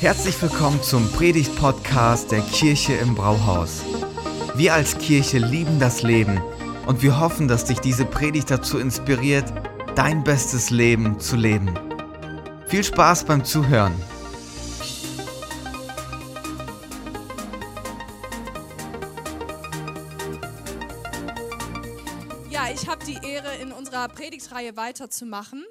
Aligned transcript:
Herzlich 0.00 0.40
willkommen 0.40 0.82
zum 0.82 1.12
Predigt-Podcast 1.12 2.32
der 2.32 2.40
Kirche 2.40 2.94
im 2.94 3.14
Brauhaus. 3.14 3.82
Wir 4.54 4.72
als 4.72 4.96
Kirche 4.96 5.36
lieben 5.36 5.78
das 5.78 6.02
Leben 6.02 6.40
und 6.86 7.02
wir 7.02 7.20
hoffen, 7.20 7.48
dass 7.48 7.66
dich 7.66 7.80
diese 7.80 8.06
Predigt 8.06 8.50
dazu 8.50 8.78
inspiriert, 8.78 9.52
dein 9.96 10.24
bestes 10.24 10.70
Leben 10.70 11.20
zu 11.20 11.36
leben. 11.36 11.78
Viel 12.66 12.82
Spaß 12.82 13.24
beim 13.24 13.44
Zuhören. 13.44 13.92
Ja, 22.48 22.70
ich 22.72 22.88
habe 22.88 23.04
die 23.04 23.18
Ehre, 23.22 23.54
in 23.60 23.70
unserer 23.70 24.08
Predigtreihe 24.08 24.78
weiterzumachen. 24.78 25.62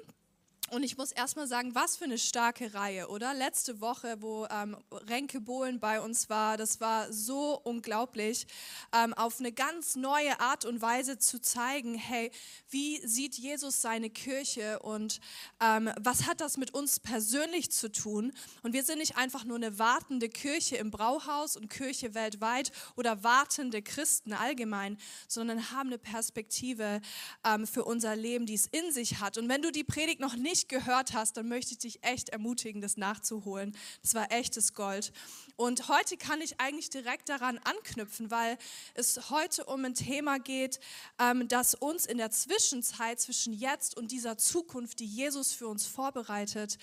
Und 0.70 0.84
ich 0.84 0.96
muss 0.96 1.10
erstmal 1.10 1.48
sagen, 1.48 1.74
was 1.74 1.96
für 1.96 2.04
eine 2.04 2.16
starke 2.16 2.74
Reihe, 2.74 3.08
oder? 3.08 3.34
Letzte 3.34 3.80
Woche, 3.80 4.18
wo 4.20 4.46
ähm, 4.52 4.76
Renke 5.08 5.40
Bohlen 5.40 5.80
bei 5.80 6.00
uns 6.00 6.30
war, 6.30 6.56
das 6.56 6.80
war 6.80 7.12
so 7.12 7.60
unglaublich, 7.64 8.46
ähm, 8.94 9.12
auf 9.14 9.40
eine 9.40 9.50
ganz 9.50 9.96
neue 9.96 10.38
Art 10.38 10.64
und 10.64 10.80
Weise 10.80 11.18
zu 11.18 11.40
zeigen, 11.40 11.96
hey, 11.96 12.30
wie 12.68 13.04
sieht 13.04 13.36
Jesus 13.36 13.82
seine 13.82 14.10
Kirche 14.10 14.78
und 14.78 15.20
ähm, 15.60 15.90
was 15.98 16.28
hat 16.28 16.40
das 16.40 16.56
mit 16.56 16.72
uns 16.72 17.00
persönlich 17.00 17.72
zu 17.72 17.90
tun? 17.90 18.32
Und 18.62 18.72
wir 18.72 18.84
sind 18.84 18.98
nicht 18.98 19.16
einfach 19.16 19.42
nur 19.44 19.56
eine 19.56 19.80
wartende 19.80 20.28
Kirche 20.28 20.76
im 20.76 20.92
Brauhaus 20.92 21.56
und 21.56 21.68
Kirche 21.68 22.14
weltweit 22.14 22.70
oder 22.94 23.24
wartende 23.24 23.82
Christen 23.82 24.32
allgemein, 24.32 24.98
sondern 25.26 25.72
haben 25.72 25.88
eine 25.88 25.98
Perspektive 25.98 27.00
ähm, 27.44 27.66
für 27.66 27.84
unser 27.84 28.14
Leben, 28.14 28.46
die 28.46 28.54
es 28.54 28.66
in 28.66 28.92
sich 28.92 29.18
hat. 29.18 29.36
Und 29.36 29.48
wenn 29.48 29.62
du 29.62 29.72
die 29.72 29.82
Predigt 29.82 30.20
noch 30.20 30.36
nicht 30.36 30.59
gehört 30.68 31.12
hast, 31.12 31.36
dann 31.36 31.48
möchte 31.48 31.72
ich 31.72 31.78
dich 31.78 32.04
echt 32.04 32.30
ermutigen, 32.30 32.80
das 32.80 32.96
nachzuholen. 32.96 33.76
Das 34.02 34.14
war 34.14 34.30
echtes 34.32 34.74
Gold. 34.74 35.12
Und 35.56 35.88
heute 35.88 36.16
kann 36.16 36.40
ich 36.40 36.60
eigentlich 36.60 36.90
direkt 36.90 37.28
daran 37.28 37.58
anknüpfen, 37.58 38.30
weil 38.30 38.58
es 38.94 39.30
heute 39.30 39.64
um 39.64 39.84
ein 39.84 39.94
Thema 39.94 40.38
geht, 40.38 40.80
ähm, 41.18 41.48
das 41.48 41.74
uns 41.74 42.06
in 42.06 42.18
der 42.18 42.30
Zwischenzeit 42.30 43.20
zwischen 43.20 43.52
jetzt 43.52 43.96
und 43.96 44.12
dieser 44.12 44.38
Zukunft, 44.38 45.00
die 45.00 45.06
Jesus 45.06 45.52
für 45.52 45.68
uns 45.68 45.86
vorbereitet, 45.86 46.78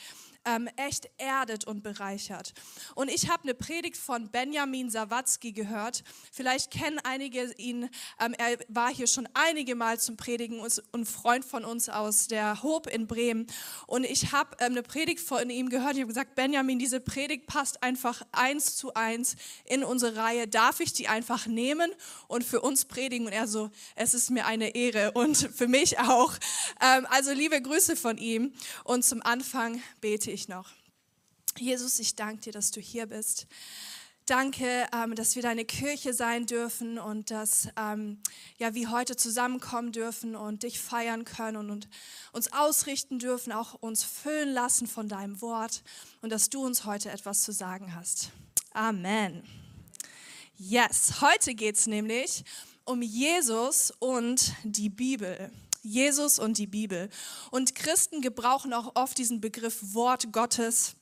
ähm, 0.47 0.69
echt 0.77 1.09
erdet 1.17 1.65
und 1.65 1.83
bereichert. 1.83 2.53
Und 2.95 3.09
ich 3.09 3.29
habe 3.29 3.43
eine 3.43 3.53
Predigt 3.53 3.97
von 3.97 4.29
Benjamin 4.29 4.89
Sawatzki 4.89 5.51
gehört. 5.51 6.03
Vielleicht 6.31 6.71
kennen 6.71 6.99
einige 7.03 7.53
ihn. 7.57 7.89
Ähm, 8.19 8.33
er 8.37 8.57
war 8.69 8.93
hier 8.93 9.07
schon 9.07 9.27
einige 9.33 9.75
Mal 9.75 9.99
zum 9.99 10.15
Predigen 10.15 10.59
und 10.59 10.81
ein 10.93 11.05
Freund 11.05 11.43
von 11.43 11.65
uns 11.65 11.89
aus 11.89 12.27
der 12.27 12.63
Hope 12.63 12.89
in 12.89 13.07
Bremen. 13.07 13.47
Und 13.87 14.05
ich 14.05 14.31
habe 14.31 14.55
ähm, 14.59 14.71
eine 14.71 14.83
Predigt 14.83 15.19
von 15.19 15.49
ihm 15.49 15.69
gehört. 15.69 15.93
Ich 15.93 16.01
habe 16.01 16.07
gesagt, 16.07 16.35
Benjamin, 16.35 16.79
diese 16.79 17.01
Predigt 17.01 17.47
passt 17.47 17.83
einfach 17.83 18.21
eins 18.31 18.77
zu 18.77 18.93
eins 18.93 19.35
in 19.65 19.83
unsere 19.83 20.15
Reihe. 20.15 20.47
Darf 20.47 20.79
ich 20.79 20.93
die 20.93 21.07
einfach 21.09 21.47
nehmen 21.47 21.91
und 22.27 22.43
für 22.43 22.61
uns 22.61 22.85
predigen? 22.85 23.27
Und 23.27 23.33
er 23.33 23.47
so, 23.47 23.69
es 23.95 24.13
ist 24.13 24.29
mir 24.29 24.45
eine 24.45 24.75
Ehre 24.75 25.11
und 25.11 25.35
für 25.55 25.67
mich 25.67 25.99
auch. 25.99 26.33
Ähm, 26.81 27.05
also 27.09 27.33
liebe 27.33 27.61
Grüße 27.61 27.97
von 27.97 28.17
ihm. 28.17 28.53
Und 28.85 29.03
zum 29.03 29.21
Anfang 29.21 29.81
bete 29.99 30.31
ich 30.31 30.36
ich 30.37 30.47
noch. 30.47 30.69
Jesus, 31.57 31.99
ich 31.99 32.15
danke 32.15 32.41
dir, 32.41 32.53
dass 32.53 32.71
du 32.71 32.79
hier 32.79 33.07
bist. 33.07 33.47
Danke, 34.27 34.85
ähm, 34.93 35.15
dass 35.15 35.35
wir 35.35 35.41
deine 35.41 35.63
Kirche 35.63 36.13
sein 36.13 36.45
dürfen 36.45 36.99
und 36.99 37.31
dass 37.31 37.69
ähm, 37.77 38.21
ja, 38.57 38.73
wir 38.73 38.91
heute 38.91 39.15
zusammenkommen 39.15 39.93
dürfen 39.93 40.35
und 40.35 40.63
dich 40.63 40.79
feiern 40.79 41.23
können 41.23 41.57
und, 41.57 41.71
und 41.71 41.89
uns 42.33 42.51
ausrichten 42.51 43.19
dürfen, 43.19 43.53
auch 43.53 43.75
uns 43.75 44.03
füllen 44.03 44.53
lassen 44.53 44.85
von 44.85 45.07
deinem 45.07 45.41
Wort 45.41 45.81
und 46.21 46.29
dass 46.29 46.49
du 46.49 46.63
uns 46.63 46.83
heute 46.83 47.09
etwas 47.09 47.43
zu 47.43 47.53
sagen 47.53 47.95
hast. 47.95 48.31
Amen. 48.71 49.43
Yes, 50.57 51.21
heute 51.21 51.55
geht 51.55 51.77
es 51.77 51.87
nämlich 51.87 52.43
um 52.83 53.01
Jesus 53.01 53.93
und 53.99 54.53
die 54.63 54.89
Bibel. 54.89 55.51
Jesus 55.87 56.37
und 56.37 56.57
die 56.57 56.67
Bibel. 56.67 57.09
Und 57.49 57.73
Christen 57.75 58.21
gebrauchen 58.21 58.73
auch 58.73 58.91
oft 58.95 59.17
diesen 59.17 59.39
Begriff 59.41 59.93
Wort 59.93 60.33
Gottes 60.33 60.96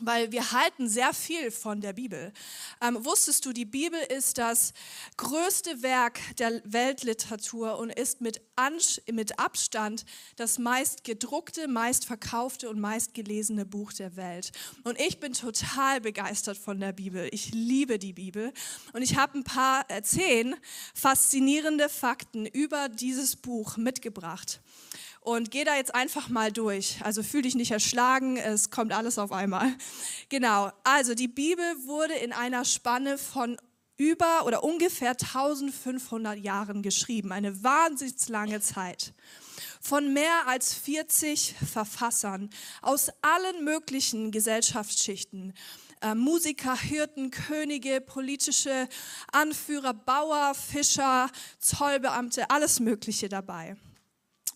weil 0.00 0.32
wir 0.32 0.52
halten 0.52 0.88
sehr 0.88 1.12
viel 1.12 1.50
von 1.50 1.80
der 1.80 1.92
Bibel. 1.92 2.32
Ähm, 2.80 3.04
wusstest 3.04 3.44
du, 3.46 3.52
die 3.52 3.64
Bibel 3.64 3.98
ist 4.16 4.38
das 4.38 4.72
größte 5.16 5.82
Werk 5.82 6.20
der 6.38 6.60
Weltliteratur 6.64 7.78
und 7.78 7.90
ist 7.90 8.20
mit, 8.20 8.40
Ansch 8.56 9.00
mit 9.10 9.38
Abstand 9.38 10.04
das 10.36 10.58
meist 10.58 11.04
gedruckte, 11.04 11.68
meist 11.68 12.04
verkaufte 12.04 12.68
und 12.68 12.80
meist 12.80 13.14
gelesene 13.14 13.64
Buch 13.64 13.92
der 13.92 14.16
Welt. 14.16 14.52
Und 14.84 14.98
ich 15.00 15.20
bin 15.20 15.32
total 15.32 16.00
begeistert 16.00 16.58
von 16.58 16.80
der 16.80 16.92
Bibel. 16.92 17.28
Ich 17.32 17.52
liebe 17.52 17.98
die 17.98 18.12
Bibel 18.12 18.52
und 18.92 19.02
ich 19.02 19.16
habe 19.16 19.38
ein 19.38 19.44
paar 19.44 19.84
äh, 19.88 20.02
zehn 20.02 20.54
faszinierende 20.94 21.88
Fakten 21.88 22.46
über 22.46 22.88
dieses 22.88 23.36
Buch 23.36 23.76
mitgebracht 23.76 24.60
und 25.20 25.50
geh 25.50 25.64
da 25.64 25.76
jetzt 25.76 25.94
einfach 25.94 26.28
mal 26.28 26.52
durch. 26.52 26.98
Also 27.02 27.22
fühl 27.22 27.42
dich 27.42 27.54
nicht 27.54 27.70
erschlagen, 27.70 28.36
es 28.36 28.70
kommt 28.70 28.92
alles 28.92 29.18
auf 29.18 29.32
einmal. 29.32 29.72
Genau, 30.30 30.70
also 30.84 31.14
die 31.14 31.26
Bibel 31.26 31.64
wurde 31.86 32.12
in 32.12 32.34
einer 32.34 32.66
Spanne 32.66 33.16
von 33.16 33.56
über 33.96 34.44
oder 34.44 34.62
ungefähr 34.62 35.12
1500 35.12 36.38
Jahren 36.38 36.82
geschrieben, 36.82 37.32
eine 37.32 37.62
wahnsinnig 37.62 38.28
lange 38.28 38.60
Zeit 38.60 39.14
von 39.80 40.12
mehr 40.12 40.46
als 40.46 40.74
40 40.74 41.54
Verfassern 41.72 42.50
aus 42.82 43.10
allen 43.22 43.64
möglichen 43.64 44.30
Gesellschaftsschichten. 44.30 45.54
Äh, 46.00 46.14
Musiker, 46.14 46.78
Hirten, 46.78 47.30
Könige, 47.30 48.00
politische 48.00 48.88
Anführer, 49.32 49.94
Bauer, 49.94 50.54
Fischer, 50.54 51.28
Zollbeamte, 51.58 52.50
alles 52.50 52.80
Mögliche 52.80 53.28
dabei. 53.28 53.76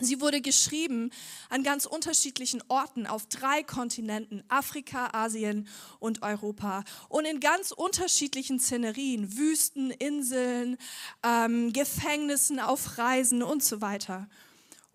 Sie 0.04 0.20
wurde 0.20 0.40
geschrieben 0.40 1.10
an 1.48 1.62
ganz 1.62 1.86
unterschiedlichen 1.86 2.62
Orten 2.68 3.06
auf 3.06 3.26
drei 3.26 3.62
Kontinenten, 3.62 4.42
Afrika, 4.48 5.10
Asien 5.12 5.68
und 5.98 6.22
Europa. 6.22 6.84
Und 7.08 7.24
in 7.24 7.40
ganz 7.40 7.72
unterschiedlichen 7.72 8.60
Szenerien, 8.60 9.36
Wüsten, 9.36 9.90
Inseln, 9.90 10.76
ähm, 11.22 11.72
Gefängnissen, 11.72 12.60
auf 12.60 12.98
Reisen 12.98 13.42
und 13.42 13.62
so 13.62 13.80
weiter. 13.80 14.28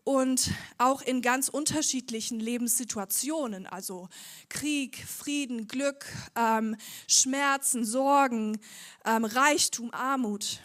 Und 0.03 0.51
auch 0.77 1.01
in 1.01 1.21
ganz 1.21 1.49
unterschiedlichen 1.49 2.39
Lebenssituationen, 2.39 3.67
also 3.67 4.07
Krieg, 4.47 4.97
Frieden, 5.05 5.67
Glück, 5.67 6.05
ähm, 6.37 6.77
Schmerzen, 7.09 7.83
Sorgen, 7.83 8.57
ähm, 9.05 9.25
Reichtum, 9.25 9.93
Armut. 9.93 10.61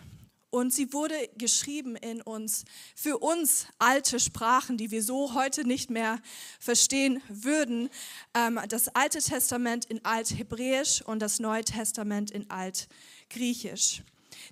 Und 0.52 0.70
sie 0.70 0.92
wurde 0.92 1.14
geschrieben 1.38 1.96
in 1.96 2.20
uns, 2.20 2.66
für 2.94 3.16
uns 3.16 3.68
alte 3.78 4.20
Sprachen, 4.20 4.76
die 4.76 4.90
wir 4.90 5.02
so 5.02 5.32
heute 5.32 5.66
nicht 5.66 5.88
mehr 5.88 6.20
verstehen 6.60 7.22
würden. 7.30 7.88
Ähm, 8.34 8.60
das 8.68 8.88
Alte 8.88 9.20
Testament 9.20 9.86
in 9.86 10.04
Althebräisch 10.04 11.00
und 11.00 11.20
das 11.20 11.38
Neue 11.38 11.64
Testament 11.64 12.30
in 12.30 12.50
Altgriechisch. 12.50 14.02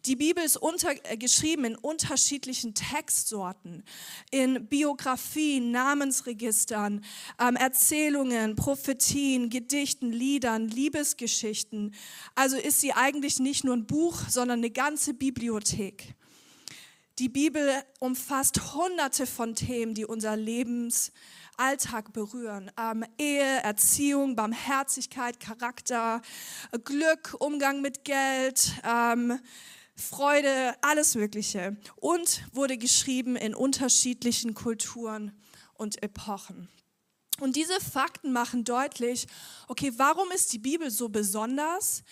Die 0.06 0.16
Bibel 0.16 0.42
ist 0.42 0.56
unter, 0.56 0.92
äh, 1.04 1.16
geschrieben 1.16 1.64
in 1.64 1.76
unterschiedlichen 1.76 2.74
Textsorten, 2.74 3.84
in 4.30 4.66
Biografien, 4.66 5.70
Namensregistern, 5.70 7.04
ähm, 7.38 7.56
Erzählungen, 7.56 8.56
Prophetien, 8.56 9.50
Gedichten, 9.50 10.12
Liedern, 10.12 10.68
Liebesgeschichten. 10.68 11.94
Also 12.34 12.56
ist 12.56 12.80
sie 12.80 12.92
eigentlich 12.92 13.38
nicht 13.38 13.64
nur 13.64 13.76
ein 13.76 13.86
Buch, 13.86 14.20
sondern 14.28 14.60
eine 14.60 14.70
ganze 14.70 15.14
Bibliothek. 15.14 16.14
Die 17.20 17.28
Bibel 17.28 17.70
umfasst 17.98 18.74
hunderte 18.74 19.26
von 19.26 19.54
Themen, 19.54 19.92
die 19.92 20.06
unser 20.06 20.36
Lebensalltag 20.36 22.14
berühren. 22.14 22.70
Ähm, 22.80 23.04
Ehe, 23.18 23.62
Erziehung, 23.62 24.36
Barmherzigkeit, 24.36 25.38
Charakter, 25.38 26.22
Glück, 26.82 27.36
Umgang 27.38 27.82
mit 27.82 28.04
Geld, 28.04 28.72
ähm, 28.88 29.38
Freude, 30.00 30.74
alles 30.82 31.14
Mögliche. 31.14 31.76
Und 31.96 32.42
wurde 32.52 32.78
geschrieben 32.78 33.36
in 33.36 33.54
unterschiedlichen 33.54 34.54
Kulturen 34.54 35.32
und 35.74 36.02
Epochen. 36.02 36.68
Und 37.40 37.56
diese 37.56 37.80
Fakten 37.80 38.32
machen 38.32 38.64
deutlich, 38.64 39.26
okay, 39.68 39.92
warum 39.96 40.30
ist 40.30 40.52
die 40.52 40.58
Bibel 40.58 40.90
so 40.90 41.08
besonders? 41.08 42.02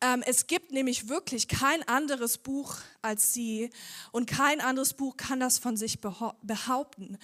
Ähm, 0.00 0.22
es 0.26 0.46
gibt 0.46 0.72
nämlich 0.72 1.08
wirklich 1.08 1.48
kein 1.48 1.82
anderes 1.88 2.36
Buch 2.36 2.76
als 3.00 3.32
sie 3.32 3.70
und 4.12 4.26
kein 4.26 4.60
anderes 4.60 4.92
Buch 4.92 5.16
kann 5.16 5.40
das 5.40 5.58
von 5.58 5.76
sich 5.76 6.00
behaupten. 6.00 7.16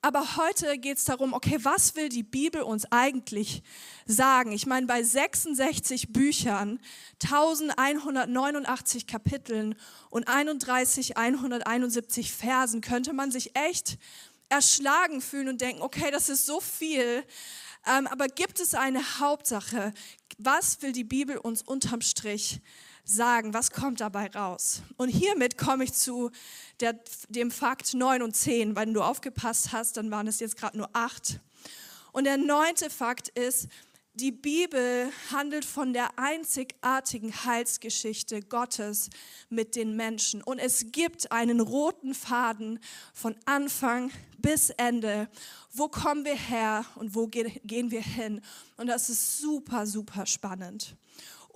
Aber 0.00 0.36
heute 0.36 0.78
geht 0.78 0.98
es 0.98 1.04
darum, 1.04 1.32
okay, 1.32 1.58
was 1.62 1.96
will 1.96 2.08
die 2.08 2.22
Bibel 2.22 2.62
uns 2.62 2.84
eigentlich 2.90 3.62
sagen? 4.06 4.52
Ich 4.52 4.66
meine, 4.66 4.86
bei 4.86 5.02
66 5.02 6.12
Büchern, 6.12 6.78
1189 7.22 9.06
Kapiteln 9.06 9.74
und 10.10 10.28
31.171 10.28 12.30
Versen 12.30 12.80
könnte 12.80 13.12
man 13.12 13.30
sich 13.30 13.56
echt 13.56 13.98
erschlagen 14.48 15.20
fühlen 15.20 15.48
und 15.48 15.60
denken, 15.60 15.82
okay, 15.82 16.10
das 16.10 16.28
ist 16.28 16.46
so 16.46 16.60
viel. 16.60 17.24
Ähm, 17.86 18.06
aber 18.06 18.28
gibt 18.28 18.60
es 18.60 18.74
eine 18.74 19.18
Hauptsache? 19.18 19.92
Was 20.38 20.80
will 20.82 20.92
die 20.92 21.04
Bibel 21.04 21.36
uns 21.36 21.62
unterm 21.62 22.02
Strich 22.02 22.52
sagen? 22.52 22.87
Was 23.16 23.70
kommt 23.70 24.00
dabei 24.00 24.30
raus? 24.30 24.82
Und 24.96 25.08
hiermit 25.08 25.56
komme 25.56 25.84
ich 25.84 25.94
zu 25.94 26.30
der, 26.80 26.98
dem 27.28 27.50
Fakt 27.50 27.94
9 27.94 28.20
und 28.22 28.36
10. 28.36 28.76
Wenn 28.76 28.92
du 28.92 29.02
aufgepasst 29.02 29.72
hast, 29.72 29.96
dann 29.96 30.10
waren 30.10 30.26
es 30.26 30.40
jetzt 30.40 30.56
gerade 30.56 30.76
nur 30.76 30.90
8. 30.92 31.40
Und 32.12 32.24
der 32.24 32.36
neunte 32.36 32.90
Fakt 32.90 33.28
ist, 33.30 33.68
die 34.12 34.32
Bibel 34.32 35.10
handelt 35.30 35.64
von 35.64 35.92
der 35.92 36.18
einzigartigen 36.18 37.32
Heilsgeschichte 37.44 38.42
Gottes 38.42 39.10
mit 39.48 39.76
den 39.76 39.94
Menschen. 39.94 40.42
Und 40.42 40.58
es 40.58 40.90
gibt 40.90 41.30
einen 41.30 41.60
roten 41.60 42.14
Faden 42.14 42.80
von 43.14 43.36
Anfang 43.46 44.10
bis 44.38 44.70
Ende. 44.70 45.28
Wo 45.72 45.88
kommen 45.88 46.24
wir 46.24 46.36
her 46.36 46.84
und 46.96 47.14
wo 47.14 47.28
gehen 47.28 47.90
wir 47.90 48.02
hin? 48.02 48.40
Und 48.76 48.88
das 48.88 49.08
ist 49.08 49.38
super, 49.38 49.86
super 49.86 50.26
spannend. 50.26 50.96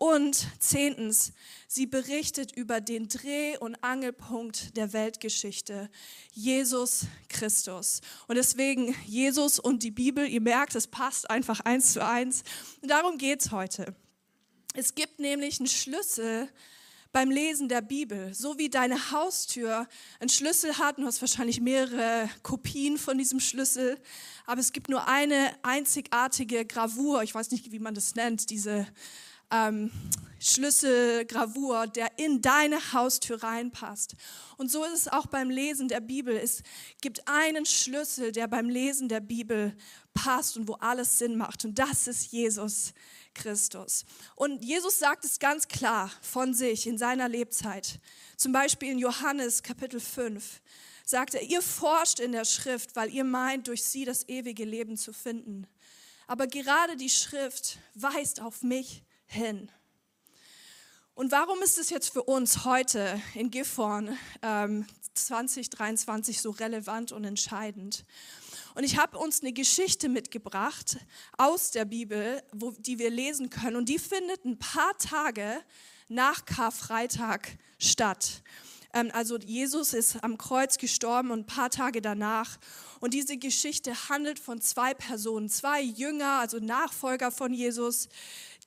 Und 0.02 0.49
zehntens, 0.58 1.32
sie 1.69 1.87
berichtet 1.87 2.50
über 2.56 2.81
den 2.81 3.06
Dreh- 3.06 3.56
und 3.58 3.76
Angelpunkt 3.84 4.76
der 4.76 4.93
Weltgeschichte, 4.93 5.88
Jesus 6.32 7.06
Christus. 7.28 8.00
Und 8.26 8.34
deswegen 8.34 8.96
Jesus 9.06 9.60
und 9.60 9.84
die 9.84 9.93
Bibel, 9.93 10.26
ihr 10.26 10.40
merkt, 10.40 10.75
es 10.75 10.88
passt 10.88 11.31
einfach 11.31 11.60
eins 11.60 11.93
zu 11.93 12.04
eins. 12.04 12.43
Und 12.81 12.90
darum 12.90 13.16
geht 13.16 13.43
es 13.43 13.52
heute. 13.52 13.94
Es 14.75 14.96
gibt 14.96 15.20
nämlich 15.20 15.60
einen 15.60 15.69
Schlüssel 15.69 16.48
beim 17.12 17.31
Lesen 17.31 17.69
der 17.69 17.82
Bibel. 17.82 18.34
So 18.34 18.58
wie 18.58 18.70
deine 18.70 19.12
Haustür 19.12 19.87
einen 20.19 20.31
Schlüssel 20.31 20.78
hat, 20.78 20.98
du 20.98 21.06
hast 21.06 21.20
wahrscheinlich 21.20 21.60
mehrere 21.60 22.28
Kopien 22.43 22.98
von 22.98 23.19
diesem 23.19 23.38
Schlüssel, 23.38 24.00
aber 24.46 24.60
es 24.60 24.72
gibt 24.72 24.88
nur 24.88 25.06
eine 25.06 25.52
einzigartige 25.62 26.64
Gravur, 26.64 27.22
ich 27.22 27.37
weiß 27.37 27.52
nicht, 27.52 27.70
wie 27.70 27.78
man 27.78 27.94
das 27.94 28.16
nennt, 28.16 28.50
diese 28.50 28.88
ähm, 29.52 29.90
Schlüsselgravur, 30.43 31.87
der 31.87 32.19
in 32.19 32.43
deine 32.43 32.93
Haustür 32.93 33.43
reinpasst. 33.43 34.16
Und 34.56 34.72
so 34.72 34.82
ist 34.84 34.93
es 34.93 35.08
auch 35.08 35.26
beim 35.26 35.50
Lesen 35.50 35.87
der 35.87 36.00
Bibel. 36.00 36.37
Es 36.37 36.64
gibt 37.00 37.28
einen 37.28 37.64
Schlüssel, 37.64 38.32
der 38.32 38.49
beim 38.49 38.69
Lesen 38.69 39.08
der 39.08 39.20
Bibel 39.20 39.76
passt 40.14 40.56
und 40.56 40.66
wo 40.66 40.75
alles 40.75 41.19
Sinn 41.19 41.37
macht. 41.37 41.64
Und 41.64 41.78
das 41.78 42.08
ist 42.08 42.32
Jesus 42.32 42.93
Christus. 43.34 44.04
Und 44.34 44.64
Jesus 44.64 44.99
sagt 44.99 45.25
es 45.25 45.38
ganz 45.38 45.69
klar 45.69 46.10
von 46.22 46.55
sich 46.55 46.88
in 46.88 46.98
seiner 46.98 47.28
Lebzeit. 47.28 48.00
Zum 48.37 48.52
Beispiel 48.52 48.90
in 48.90 48.98
Johannes 48.98 49.62
Kapitel 49.62 50.00
5 50.00 50.60
sagt 51.05 51.34
er, 51.34 51.43
ihr 51.43 51.62
forscht 51.62 52.19
in 52.19 52.32
der 52.32 52.44
Schrift, 52.44 52.96
weil 52.96 53.14
ihr 53.14 53.25
meint, 53.25 53.69
durch 53.69 53.84
sie 53.84 54.05
das 54.05 54.28
ewige 54.28 54.64
Leben 54.64 54.96
zu 54.96 55.12
finden. 55.12 55.69
Aber 56.26 56.48
gerade 56.48 56.96
die 56.96 57.10
Schrift 57.10 57.78
weist 57.94 58.40
auf 58.40 58.62
mich 58.62 59.05
hin. 59.32 59.70
Und 61.14 61.31
warum 61.31 61.61
ist 61.62 61.79
es 61.79 61.90
jetzt 61.90 62.12
für 62.12 62.23
uns 62.23 62.64
heute 62.64 63.20
in 63.34 63.50
Gifhorn 63.50 64.17
ähm, 64.43 64.87
2023 65.14 66.40
so 66.40 66.50
relevant 66.50 67.12
und 67.12 67.25
entscheidend? 67.25 68.05
Und 68.75 68.84
ich 68.84 68.96
habe 68.96 69.19
uns 69.19 69.43
eine 69.43 69.52
Geschichte 69.52 70.08
mitgebracht 70.08 70.96
aus 71.37 71.70
der 71.70 71.84
Bibel, 71.84 72.43
wo, 72.52 72.70
die 72.70 72.99
wir 72.99 73.11
lesen 73.11 73.50
können. 73.50 73.76
Und 73.76 73.88
die 73.88 73.99
findet 73.99 74.44
ein 74.44 74.58
paar 74.58 74.96
Tage 74.96 75.62
nach 76.08 76.46
Karfreitag 76.46 77.58
statt. 77.79 78.43
Ähm, 78.94 79.11
also 79.12 79.38
Jesus 79.38 79.93
ist 79.93 80.23
am 80.23 80.38
Kreuz 80.38 80.79
gestorben 80.79 81.31
und 81.31 81.40
ein 81.40 81.46
paar 81.46 81.70
Tage 81.70 82.00
danach. 82.00 82.58
Und 83.00 83.14
diese 83.14 83.37
Geschichte 83.37 84.08
handelt 84.08 84.38
von 84.38 84.61
zwei 84.61 84.94
Personen, 84.94 85.49
zwei 85.49 85.82
Jünger, 85.82 86.38
also 86.38 86.58
Nachfolger 86.58 87.31
von 87.31 87.52
Jesus, 87.52 88.08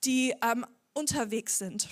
die 0.04 0.34
ähm, 0.42 0.66
unterwegs 0.94 1.58
sind. 1.58 1.90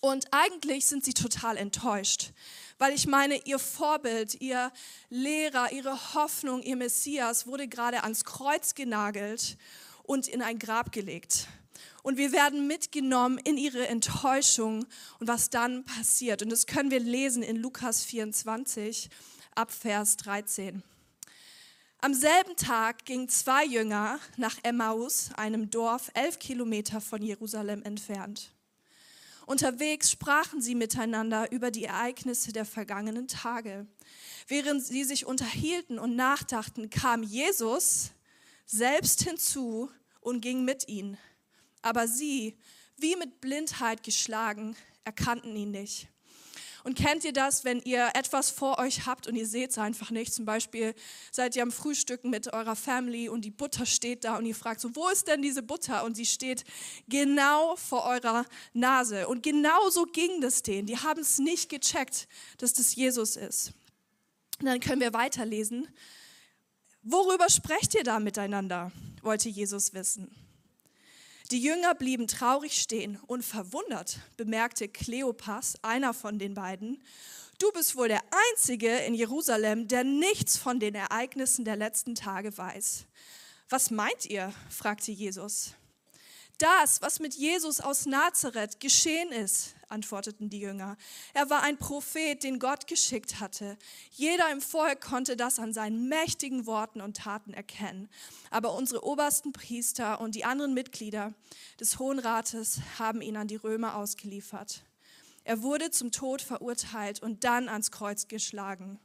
Und 0.00 0.26
eigentlich 0.30 0.86
sind 0.86 1.04
sie 1.04 1.12
total 1.12 1.56
enttäuscht, 1.56 2.32
weil 2.78 2.94
ich 2.94 3.08
meine, 3.08 3.44
ihr 3.46 3.58
Vorbild, 3.58 4.40
ihr 4.40 4.70
Lehrer, 5.10 5.72
ihre 5.72 6.14
Hoffnung, 6.14 6.62
ihr 6.62 6.76
Messias 6.76 7.48
wurde 7.48 7.66
gerade 7.66 8.04
ans 8.04 8.24
Kreuz 8.24 8.74
genagelt 8.74 9.56
und 10.04 10.28
in 10.28 10.40
ein 10.40 10.60
Grab 10.60 10.92
gelegt. 10.92 11.48
Und 12.04 12.16
wir 12.16 12.30
werden 12.30 12.68
mitgenommen 12.68 13.38
in 13.38 13.56
ihre 13.56 13.88
Enttäuschung 13.88 14.86
und 15.18 15.26
was 15.26 15.50
dann 15.50 15.84
passiert. 15.84 16.42
Und 16.42 16.50
das 16.50 16.66
können 16.66 16.92
wir 16.92 17.00
lesen 17.00 17.42
in 17.42 17.56
Lukas 17.56 18.04
24 18.04 19.10
ab 19.56 19.72
Vers 19.72 20.16
13. 20.18 20.84
Am 22.00 22.14
selben 22.14 22.54
Tag 22.54 23.04
gingen 23.06 23.28
zwei 23.28 23.64
Jünger 23.64 24.20
nach 24.36 24.56
Emmaus, 24.62 25.30
einem 25.36 25.68
Dorf 25.68 26.12
elf 26.14 26.38
Kilometer 26.38 27.00
von 27.00 27.20
Jerusalem 27.22 27.82
entfernt. 27.82 28.52
Unterwegs 29.46 30.12
sprachen 30.12 30.62
sie 30.62 30.76
miteinander 30.76 31.50
über 31.50 31.72
die 31.72 31.86
Ereignisse 31.86 32.52
der 32.52 32.64
vergangenen 32.64 33.26
Tage. 33.26 33.88
Während 34.46 34.84
sie 34.84 35.02
sich 35.02 35.26
unterhielten 35.26 35.98
und 35.98 36.14
nachdachten, 36.14 36.88
kam 36.88 37.24
Jesus 37.24 38.12
selbst 38.64 39.22
hinzu 39.24 39.90
und 40.20 40.40
ging 40.40 40.64
mit 40.64 40.86
ihnen. 40.86 41.18
Aber 41.82 42.06
sie, 42.06 42.56
wie 42.96 43.16
mit 43.16 43.40
Blindheit 43.40 44.04
geschlagen, 44.04 44.76
erkannten 45.02 45.56
ihn 45.56 45.72
nicht. 45.72 46.06
Und 46.84 46.96
kennt 46.96 47.24
ihr 47.24 47.32
das, 47.32 47.64
wenn 47.64 47.80
ihr 47.80 48.10
etwas 48.14 48.50
vor 48.50 48.78
euch 48.78 49.06
habt 49.06 49.26
und 49.26 49.36
ihr 49.36 49.46
seht 49.46 49.70
es 49.70 49.78
einfach 49.78 50.10
nicht? 50.10 50.32
Zum 50.32 50.44
Beispiel 50.44 50.94
seid 51.30 51.56
ihr 51.56 51.62
am 51.62 51.72
Frühstücken 51.72 52.30
mit 52.30 52.52
eurer 52.52 52.76
Family 52.76 53.28
und 53.28 53.44
die 53.44 53.50
Butter 53.50 53.86
steht 53.86 54.24
da 54.24 54.36
und 54.36 54.46
ihr 54.46 54.54
fragt 54.54 54.80
so, 54.80 54.94
wo 54.94 55.08
ist 55.08 55.28
denn 55.28 55.42
diese 55.42 55.62
Butter? 55.62 56.04
Und 56.04 56.16
sie 56.16 56.26
steht 56.26 56.64
genau 57.08 57.76
vor 57.76 58.04
eurer 58.04 58.44
Nase. 58.72 59.28
Und 59.28 59.42
genau 59.42 59.90
so 59.90 60.04
ging 60.04 60.40
das 60.40 60.62
denen. 60.62 60.86
Die 60.86 60.98
haben 60.98 61.20
es 61.20 61.38
nicht 61.38 61.68
gecheckt, 61.68 62.28
dass 62.58 62.72
das 62.72 62.94
Jesus 62.94 63.36
ist. 63.36 63.72
Und 64.60 64.66
dann 64.66 64.80
können 64.80 65.00
wir 65.00 65.12
weiterlesen. 65.12 65.88
Worüber 67.02 67.48
sprecht 67.48 67.94
ihr 67.94 68.04
da 68.04 68.18
miteinander? 68.18 68.92
wollte 69.22 69.48
Jesus 69.48 69.92
wissen. 69.92 70.47
Die 71.50 71.62
Jünger 71.62 71.94
blieben 71.94 72.28
traurig 72.28 72.78
stehen 72.78 73.18
und 73.26 73.42
verwundert 73.42 74.18
bemerkte 74.36 74.86
Kleopas, 74.86 75.76
einer 75.80 76.12
von 76.12 76.38
den 76.38 76.52
beiden, 76.52 77.02
du 77.58 77.72
bist 77.72 77.96
wohl 77.96 78.08
der 78.08 78.20
Einzige 78.50 78.94
in 78.98 79.14
Jerusalem, 79.14 79.88
der 79.88 80.04
nichts 80.04 80.58
von 80.58 80.78
den 80.78 80.94
Ereignissen 80.94 81.64
der 81.64 81.76
letzten 81.76 82.14
Tage 82.14 82.56
weiß. 82.56 83.06
Was 83.70 83.90
meint 83.90 84.26
ihr? 84.26 84.52
fragte 84.68 85.10
Jesus. 85.10 85.72
Das, 86.58 87.00
was 87.00 87.18
mit 87.18 87.34
Jesus 87.34 87.80
aus 87.80 88.04
Nazareth 88.04 88.78
geschehen 88.78 89.32
ist, 89.32 89.74
antworteten 89.88 90.50
die 90.50 90.60
Jünger. 90.60 90.96
Er 91.34 91.50
war 91.50 91.62
ein 91.62 91.78
Prophet, 91.78 92.42
den 92.42 92.58
Gott 92.58 92.86
geschickt 92.86 93.40
hatte. 93.40 93.76
Jeder 94.10 94.50
im 94.52 94.60
Volk 94.60 95.00
konnte 95.00 95.36
das 95.36 95.58
an 95.58 95.72
seinen 95.72 96.08
mächtigen 96.08 96.66
Worten 96.66 97.00
und 97.00 97.16
Taten 97.16 97.54
erkennen. 97.54 98.08
Aber 98.50 98.74
unsere 98.74 99.04
obersten 99.04 99.52
Priester 99.52 100.20
und 100.20 100.34
die 100.34 100.44
anderen 100.44 100.74
Mitglieder 100.74 101.34
des 101.80 101.98
Hohen 101.98 102.18
Rates 102.18 102.80
haben 102.98 103.20
ihn 103.22 103.36
an 103.36 103.48
die 103.48 103.56
Römer 103.56 103.96
ausgeliefert. 103.96 104.84
Er 105.44 105.62
wurde 105.62 105.90
zum 105.90 106.12
Tod 106.12 106.42
verurteilt 106.42 107.22
und 107.22 107.44
dann 107.44 107.68
ans 107.68 107.90
Kreuz 107.90 108.28
geschlagen. 108.28 108.98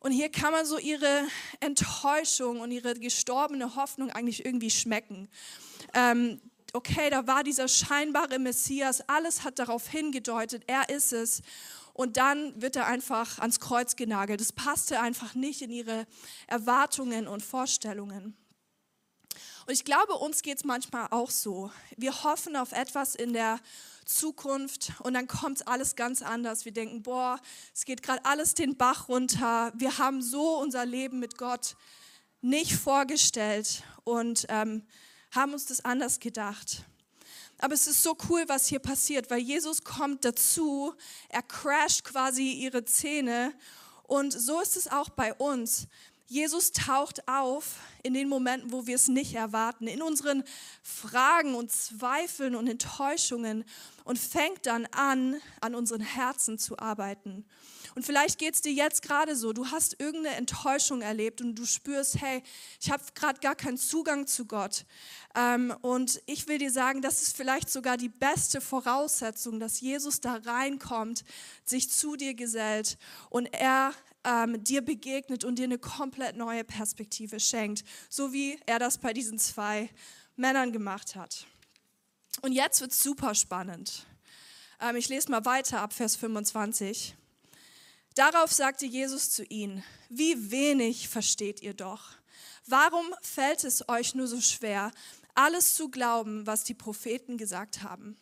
Und 0.00 0.12
hier 0.12 0.30
kann 0.30 0.52
man 0.52 0.64
so 0.64 0.78
ihre 0.78 1.24
Enttäuschung 1.60 2.60
und 2.60 2.70
ihre 2.70 2.94
gestorbene 2.94 3.74
Hoffnung 3.74 4.10
eigentlich 4.10 4.44
irgendwie 4.44 4.70
schmecken. 4.70 5.28
Ähm, 5.94 6.40
okay, 6.72 7.10
da 7.10 7.26
war 7.26 7.44
dieser 7.44 7.68
scheinbare 7.68 8.38
Messias, 8.38 9.02
alles 9.08 9.44
hat 9.44 9.58
darauf 9.58 9.88
hingedeutet, 9.88 10.64
er 10.66 10.88
ist 10.88 11.12
es. 11.12 11.42
Und 11.92 12.16
dann 12.16 12.60
wird 12.62 12.76
er 12.76 12.86
einfach 12.86 13.40
ans 13.40 13.58
Kreuz 13.58 13.96
genagelt. 13.96 14.40
Das 14.40 14.52
passte 14.52 15.00
einfach 15.00 15.34
nicht 15.34 15.62
in 15.62 15.70
ihre 15.70 16.06
Erwartungen 16.46 17.26
und 17.26 17.42
Vorstellungen. 17.42 18.36
Und 19.66 19.72
ich 19.74 19.84
glaube, 19.84 20.14
uns 20.14 20.42
geht 20.42 20.58
es 20.58 20.64
manchmal 20.64 21.08
auch 21.10 21.30
so. 21.30 21.70
Wir 21.96 22.22
hoffen 22.22 22.56
auf 22.56 22.72
etwas 22.72 23.14
in 23.14 23.32
der 23.32 23.58
Zukunft 24.06 24.92
und 25.00 25.14
dann 25.14 25.26
kommt 25.26 25.68
alles 25.68 25.94
ganz 25.94 26.22
anders. 26.22 26.64
Wir 26.64 26.72
denken, 26.72 27.02
boah, 27.02 27.38
es 27.74 27.84
geht 27.84 28.02
gerade 28.02 28.24
alles 28.24 28.54
den 28.54 28.76
Bach 28.76 29.08
runter. 29.08 29.72
Wir 29.76 29.98
haben 29.98 30.22
so 30.22 30.58
unser 30.58 30.86
Leben 30.86 31.18
mit 31.18 31.36
Gott 31.36 31.76
nicht 32.40 32.74
vorgestellt 32.76 33.82
und 34.04 34.46
ähm, 34.48 34.86
haben 35.30 35.52
uns 35.52 35.66
das 35.66 35.84
anders 35.84 36.20
gedacht. 36.20 36.84
Aber 37.58 37.74
es 37.74 37.86
ist 37.86 38.02
so 38.02 38.16
cool, 38.28 38.44
was 38.46 38.66
hier 38.66 38.78
passiert, 38.78 39.30
weil 39.30 39.40
Jesus 39.40 39.82
kommt 39.82 40.24
dazu, 40.24 40.94
er 41.28 41.42
crasht 41.42 42.04
quasi 42.04 42.52
ihre 42.52 42.84
Zähne 42.84 43.52
und 44.04 44.32
so 44.32 44.60
ist 44.60 44.76
es 44.76 44.88
auch 44.88 45.10
bei 45.10 45.34
uns. 45.34 45.86
Jesus 46.28 46.72
taucht 46.72 47.26
auf 47.26 47.76
in 48.02 48.14
den 48.14 48.28
Momenten, 48.28 48.70
wo 48.70 48.86
wir 48.86 48.96
es 48.96 49.08
nicht 49.08 49.34
erwarten, 49.34 49.86
in 49.86 50.02
unseren 50.02 50.44
Fragen 50.82 51.54
und 51.54 51.72
Zweifeln 51.72 52.54
und 52.54 52.68
Enttäuschungen 52.68 53.64
und 54.04 54.18
fängt 54.18 54.66
dann 54.66 54.86
an, 54.92 55.40
an 55.60 55.74
unseren 55.74 56.02
Herzen 56.02 56.58
zu 56.58 56.78
arbeiten. 56.78 57.46
Und 57.98 58.04
vielleicht 58.04 58.38
geht 58.38 58.54
es 58.54 58.60
dir 58.60 58.72
jetzt 58.72 59.02
gerade 59.02 59.34
so, 59.34 59.52
du 59.52 59.72
hast 59.72 60.00
irgendeine 60.00 60.36
Enttäuschung 60.36 61.02
erlebt 61.02 61.40
und 61.40 61.56
du 61.56 61.66
spürst, 61.66 62.20
hey, 62.20 62.44
ich 62.80 62.92
habe 62.92 63.02
gerade 63.12 63.40
gar 63.40 63.56
keinen 63.56 63.76
Zugang 63.76 64.28
zu 64.28 64.46
Gott. 64.46 64.86
Ähm, 65.34 65.74
und 65.80 66.22
ich 66.26 66.46
will 66.46 66.58
dir 66.58 66.70
sagen, 66.70 67.02
das 67.02 67.22
ist 67.22 67.36
vielleicht 67.36 67.68
sogar 67.68 67.96
die 67.96 68.08
beste 68.08 68.60
Voraussetzung, 68.60 69.58
dass 69.58 69.80
Jesus 69.80 70.20
da 70.20 70.36
reinkommt, 70.36 71.24
sich 71.64 71.90
zu 71.90 72.14
dir 72.14 72.34
gesellt 72.34 72.98
und 73.30 73.46
er 73.46 73.92
ähm, 74.22 74.62
dir 74.62 74.82
begegnet 74.82 75.42
und 75.42 75.58
dir 75.58 75.64
eine 75.64 75.78
komplett 75.78 76.36
neue 76.36 76.62
Perspektive 76.62 77.40
schenkt, 77.40 77.82
so 78.08 78.32
wie 78.32 78.60
er 78.66 78.78
das 78.78 78.98
bei 78.98 79.12
diesen 79.12 79.40
zwei 79.40 79.90
Männern 80.36 80.70
gemacht 80.70 81.16
hat. 81.16 81.48
Und 82.42 82.52
jetzt 82.52 82.80
wird 82.80 82.92
es 82.92 83.02
super 83.02 83.34
spannend. 83.34 84.06
Ähm, 84.80 84.94
ich 84.94 85.08
lese 85.08 85.32
mal 85.32 85.44
weiter 85.44 85.80
ab 85.80 85.92
Vers 85.92 86.14
25. 86.14 87.16
Darauf 88.18 88.52
sagte 88.52 88.84
Jesus 88.84 89.30
zu 89.30 89.44
ihnen, 89.44 89.84
wie 90.08 90.50
wenig 90.50 91.08
versteht 91.08 91.62
ihr 91.62 91.72
doch. 91.72 92.10
Warum 92.66 93.14
fällt 93.22 93.62
es 93.62 93.88
euch 93.88 94.16
nur 94.16 94.26
so 94.26 94.40
schwer, 94.40 94.90
alles 95.36 95.76
zu 95.76 95.88
glauben, 95.88 96.44
was 96.44 96.64
die 96.64 96.74
Propheten 96.74 97.38
gesagt 97.38 97.84
haben? 97.84 98.18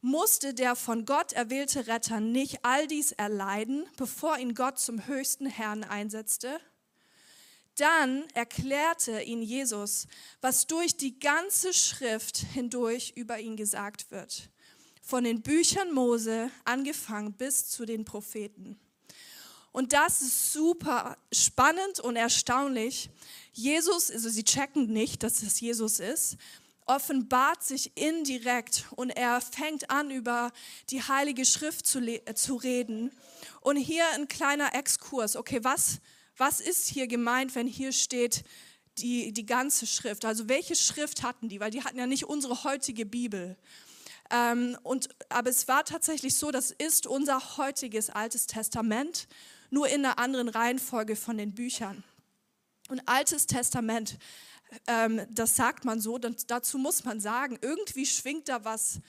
Musste 0.00 0.54
der 0.54 0.76
von 0.76 1.06
Gott 1.06 1.32
erwählte 1.32 1.88
Retter 1.88 2.20
nicht 2.20 2.64
all 2.64 2.86
dies 2.86 3.10
erleiden, 3.10 3.84
bevor 3.96 4.38
ihn 4.38 4.54
Gott 4.54 4.78
zum 4.78 5.04
höchsten 5.08 5.46
Herrn 5.46 5.82
einsetzte? 5.82 6.60
Dann 7.74 8.22
erklärte 8.34 9.22
ihn 9.22 9.42
Jesus, 9.42 10.06
was 10.40 10.68
durch 10.68 10.96
die 10.96 11.18
ganze 11.18 11.74
Schrift 11.74 12.36
hindurch 12.36 13.14
über 13.16 13.40
ihn 13.40 13.56
gesagt 13.56 14.12
wird. 14.12 14.50
Von 15.02 15.24
den 15.24 15.42
Büchern 15.42 15.90
Mose 15.90 16.48
angefangen 16.64 17.32
bis 17.32 17.68
zu 17.70 17.84
den 17.84 18.04
Propheten. 18.04 18.78
Und 19.72 19.92
das 19.92 20.20
ist 20.20 20.52
super 20.52 21.16
spannend 21.32 22.00
und 22.00 22.16
erstaunlich. 22.16 23.10
Jesus, 23.52 24.10
also 24.10 24.28
sie 24.28 24.44
checken 24.44 24.92
nicht, 24.92 25.22
dass 25.22 25.42
es 25.42 25.60
Jesus 25.60 26.00
ist, 26.00 26.36
offenbart 26.86 27.62
sich 27.62 27.96
indirekt 27.96 28.86
und 28.96 29.10
er 29.10 29.40
fängt 29.40 29.90
an, 29.90 30.10
über 30.10 30.50
die 30.90 31.02
Heilige 31.02 31.44
Schrift 31.44 31.86
zu, 31.86 32.00
zu 32.34 32.56
reden. 32.56 33.12
Und 33.60 33.76
hier 33.76 34.04
ein 34.14 34.26
kleiner 34.26 34.74
Exkurs. 34.74 35.36
Okay, 35.36 35.60
was, 35.62 36.00
was 36.36 36.60
ist 36.60 36.88
hier 36.88 37.06
gemeint, 37.06 37.54
wenn 37.54 37.68
hier 37.68 37.92
steht 37.92 38.42
die, 38.98 39.32
die 39.32 39.46
ganze 39.46 39.86
Schrift? 39.86 40.24
Also 40.24 40.48
welche 40.48 40.74
Schrift 40.74 41.22
hatten 41.22 41.48
die? 41.48 41.60
Weil 41.60 41.70
die 41.70 41.84
hatten 41.84 41.98
ja 41.98 42.08
nicht 42.08 42.24
unsere 42.24 42.64
heutige 42.64 43.06
Bibel. 43.06 43.56
Ähm, 44.30 44.76
und, 44.82 45.08
aber 45.28 45.50
es 45.50 45.68
war 45.68 45.84
tatsächlich 45.84 46.36
so, 46.36 46.50
das 46.50 46.72
ist 46.72 47.06
unser 47.06 47.56
heutiges 47.56 48.10
Altes 48.10 48.46
Testament, 48.46 49.28
nur 49.70 49.88
in 49.88 50.04
einer 50.04 50.18
anderen 50.18 50.48
Reihenfolge 50.48 51.16
von 51.16 51.38
den 51.38 51.54
Büchern. 51.54 52.04
Und 52.88 53.02
Altes 53.06 53.46
Testament 53.46 54.18
ähm, 54.86 55.26
das 55.30 55.56
sagt 55.56 55.84
man 55.84 56.00
so, 56.00 56.18
dazu 56.18 56.78
muss 56.78 57.04
man 57.04 57.20
sagen, 57.20 57.58
irgendwie 57.60 58.06
schwingt 58.06 58.48
da 58.48 58.64
was 58.64 59.00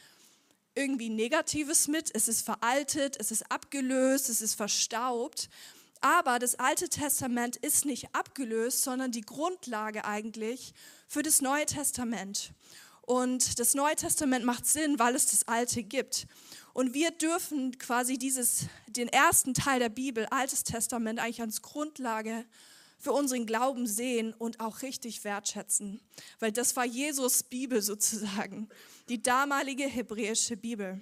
irgendwie 0.73 1.09
Negatives 1.09 1.87
mit. 1.87 2.13
Es 2.13 2.27
ist 2.27 2.43
veraltet, 2.43 3.17
es 3.19 3.31
ist 3.31 3.51
abgelöst, 3.51 4.29
es 4.29 4.41
ist 4.41 4.55
verstaubt. 4.55 5.49
Aber 5.99 6.39
das 6.39 6.55
Alte 6.55 6.89
Testament 6.89 7.57
ist 7.57 7.85
nicht 7.85 8.15
abgelöst, 8.15 8.81
sondern 8.81 9.11
die 9.11 9.21
Grundlage 9.21 10.05
eigentlich 10.05 10.73
für 11.07 11.21
das 11.21 11.41
Neue 11.41 11.65
Testament. 11.65 12.53
Und 13.01 13.59
das 13.59 13.73
Neue 13.73 13.95
Testament 13.95 14.45
macht 14.45 14.65
Sinn, 14.65 14.99
weil 14.99 15.15
es 15.15 15.27
das 15.27 15.47
Alte 15.47 15.83
gibt. 15.83 16.27
Und 16.73 16.93
wir 16.93 17.11
dürfen 17.11 17.77
quasi 17.77 18.17
dieses, 18.17 18.67
den 18.87 19.07
ersten 19.07 19.53
Teil 19.53 19.79
der 19.79 19.89
Bibel, 19.89 20.25
Altes 20.27 20.63
Testament, 20.63 21.19
eigentlich 21.19 21.41
als 21.41 21.61
Grundlage 21.61 22.45
für 22.97 23.11
unseren 23.11 23.45
Glauben 23.45 23.87
sehen 23.87 24.33
und 24.33 24.59
auch 24.59 24.83
richtig 24.83 25.23
wertschätzen. 25.23 25.99
Weil 26.39 26.51
das 26.51 26.75
war 26.75 26.85
Jesus 26.85 27.43
Bibel 27.43 27.81
sozusagen, 27.81 28.69
die 29.09 29.21
damalige 29.21 29.85
hebräische 29.85 30.55
Bibel. 30.55 31.01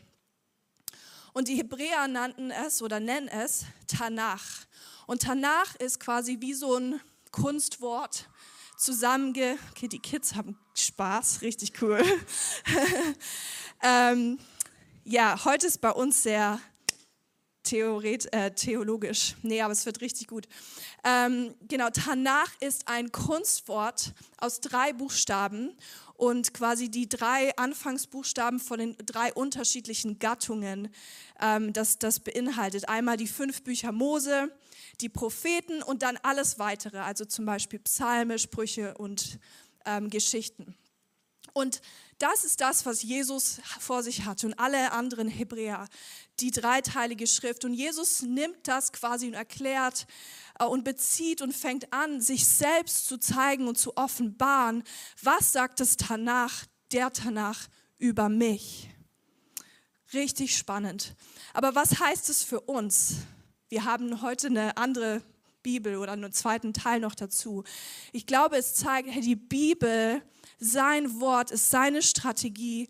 Und 1.34 1.48
die 1.48 1.56
Hebräer 1.56 2.08
nannten 2.08 2.52
es 2.52 2.82
oder 2.82 3.00
nennen 3.00 3.28
es 3.28 3.66
Tanach. 3.88 4.66
Und 5.06 5.24
Tanach 5.24 5.76
ist 5.76 6.00
quasi 6.00 6.38
wie 6.40 6.54
so 6.54 6.76
ein 6.76 7.00
Kunstwort 7.32 8.30
zusammenge... 8.80 9.58
Okay, 9.72 9.88
die 9.88 10.00
Kids 10.00 10.36
haben 10.36 10.58
Spaß, 10.74 11.42
richtig 11.42 11.82
cool. 11.82 12.02
ähm, 13.84 14.40
ja, 15.04 15.44
heute 15.46 15.68
ist 15.68 15.82
bei 15.82 15.92
uns 15.92 16.24
sehr 16.24 16.60
Theoret, 17.64 18.34
äh, 18.34 18.52
theologisch. 18.52 19.36
Nee, 19.44 19.62
aber 19.62 19.74
es 19.74 19.86
wird 19.86 20.02
richtig 20.02 20.28
gut. 20.28 20.48
Ähm, 21.04 21.54
genau, 21.68 21.90
Tanach 21.90 22.50
ist 22.62 22.88
ein 22.88 23.12
Kunstwort 23.12 24.14
aus 24.38 24.62
drei 24.62 24.94
Buchstaben 24.94 25.78
und 26.16 26.54
quasi 26.54 26.90
die 26.90 27.08
drei 27.08 27.56
Anfangsbuchstaben 27.58 28.60
von 28.60 28.80
den 28.80 28.98
drei 29.06 29.34
unterschiedlichen 29.34 30.20
Gattungen, 30.20 30.90
ähm, 31.40 31.74
das, 31.74 32.00
das 32.00 32.22
beinhaltet. 32.22 32.90
Einmal 32.90 33.18
die 33.18 33.28
fünf 33.28 33.64
Bücher 33.64 33.92
Mose, 33.92 34.52
die 35.02 35.10
Propheten 35.10 35.82
und 35.84 36.02
dann 36.02 36.18
alles 36.18 36.60
weitere, 36.60 37.00
also 37.00 37.26
zum 37.26 37.46
Beispiel 37.46 37.80
Psalme, 37.80 38.40
Sprüche 38.40 38.96
und 38.98 39.40
ähm, 39.86 40.10
Geschichten. 40.10 40.76
Und 41.54 41.82
das 42.20 42.44
ist 42.44 42.62
das, 42.62 42.86
was 42.86 43.02
Jesus 43.02 43.60
vor 43.80 44.04
sich 44.04 44.26
hat 44.26 44.44
und 44.44 44.54
alle 44.60 44.92
anderen 44.92 45.28
Hebräer, 45.28 45.88
die 46.40 46.52
dreiteilige 46.52 47.28
Schrift. 47.28 47.66
Und 47.66 47.74
Jesus 47.74 48.22
nimmt 48.22 48.68
das 48.68 48.92
quasi 48.92 49.28
und 49.28 49.34
erklärt 49.34 50.06
äh, 50.60 50.66
und 50.66 50.84
bezieht 50.84 51.42
und 51.42 51.54
fängt 51.54 51.92
an, 51.94 52.22
sich 52.22 52.48
selbst 52.48 53.08
zu 53.08 53.18
zeigen 53.18 53.68
und 53.68 53.78
zu 53.78 53.98
offenbaren. 53.98 54.84
Was 55.22 55.52
sagt 55.52 55.80
es 55.82 55.98
Tanach, 55.98 56.66
der 56.92 57.12
Tanach, 57.14 57.68
über 57.98 58.30
mich? 58.30 58.90
Richtig 60.14 60.58
spannend. 60.58 61.16
Aber 61.54 61.76
was 61.76 62.00
heißt 62.00 62.30
es 62.30 62.44
für 62.44 62.62
uns? 62.62 63.18
Wir 63.72 63.86
haben 63.86 64.24
heute 64.24 64.48
eine 64.48 64.78
andere 64.78 65.22
Bibel 65.62 65.98
oder 65.98 66.14
einen 66.14 66.32
zweiten 66.32 66.74
Teil 66.74 67.00
noch 67.00 67.14
dazu. 67.14 67.64
Ich 68.12 68.26
glaube, 68.26 68.58
es 68.58 68.74
zeigt, 68.74 69.12
hey, 69.12 69.22
die 69.22 69.36
Bibel 69.36 70.24
sein 70.58 71.20
Wort 71.20 71.52
ist 71.52 71.70
seine 71.70 72.02
Strategie, 72.02 72.90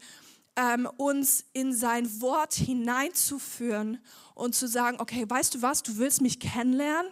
ähm, 0.55 0.88
uns 0.95 1.43
in 1.51 1.74
sein 1.74 2.21
Wort 2.21 2.53
hineinzuführen 2.53 4.00
und 4.36 4.55
zu 4.55 4.69
sagen, 4.69 5.01
okay, 5.01 5.25
weißt 5.27 5.55
du 5.55 5.62
was, 5.62 5.83
du 5.83 5.98
willst 5.98 6.21
mich 6.21 6.39
kennenlernen? 6.39 7.12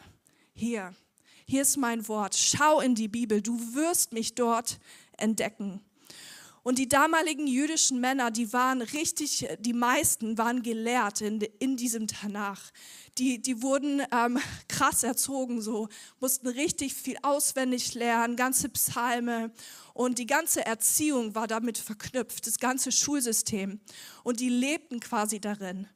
Hier, 0.53 0.95
hier 1.45 1.63
ist 1.63 1.75
mein 1.75 2.07
Wort. 2.07 2.35
Schau 2.35 2.79
in 2.79 2.95
die 2.95 3.09
Bibel, 3.09 3.41
du 3.41 3.59
wirst 3.75 4.13
mich 4.13 4.33
dort 4.33 4.79
entdecken. 5.17 5.81
Und 6.67 6.79
die 6.79 6.89
damaligen 6.89 7.47
jüdischen 7.47 8.01
Männer, 8.01 8.29
die 8.29 8.51
waren 8.51 8.81
richtig, 8.81 9.47
die 9.59 9.71
meisten 9.71 10.37
waren 10.37 10.63
gelehrt 10.63 11.21
in, 11.21 11.39
in 11.39 11.77
diesem 11.77 12.07
Tanach. 12.07 12.73
Die, 13.17 13.41
die 13.41 13.61
wurden 13.61 14.01
ähm, 14.11 14.37
krass 14.67 15.03
erzogen, 15.03 15.61
so 15.61 15.87
mussten 16.19 16.49
richtig 16.49 16.93
viel 16.93 17.15
auswendig 17.21 17.93
lernen, 17.93 18.35
ganze 18.35 18.67
Psalme. 18.67 19.53
Und 19.93 20.19
die 20.19 20.25
ganze 20.25 20.65
Erziehung 20.65 21.35
war 21.35 21.47
damit 21.47 21.77
verknüpft, 21.77 22.45
das 22.45 22.59
ganze 22.59 22.91
Schulsystem. 22.91 23.79
Und 24.25 24.41
die 24.41 24.49
lebten 24.49 24.99
quasi 24.99 25.39
darin. 25.39 25.87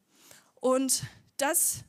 Und 0.61 1.03
das, 1.35 1.83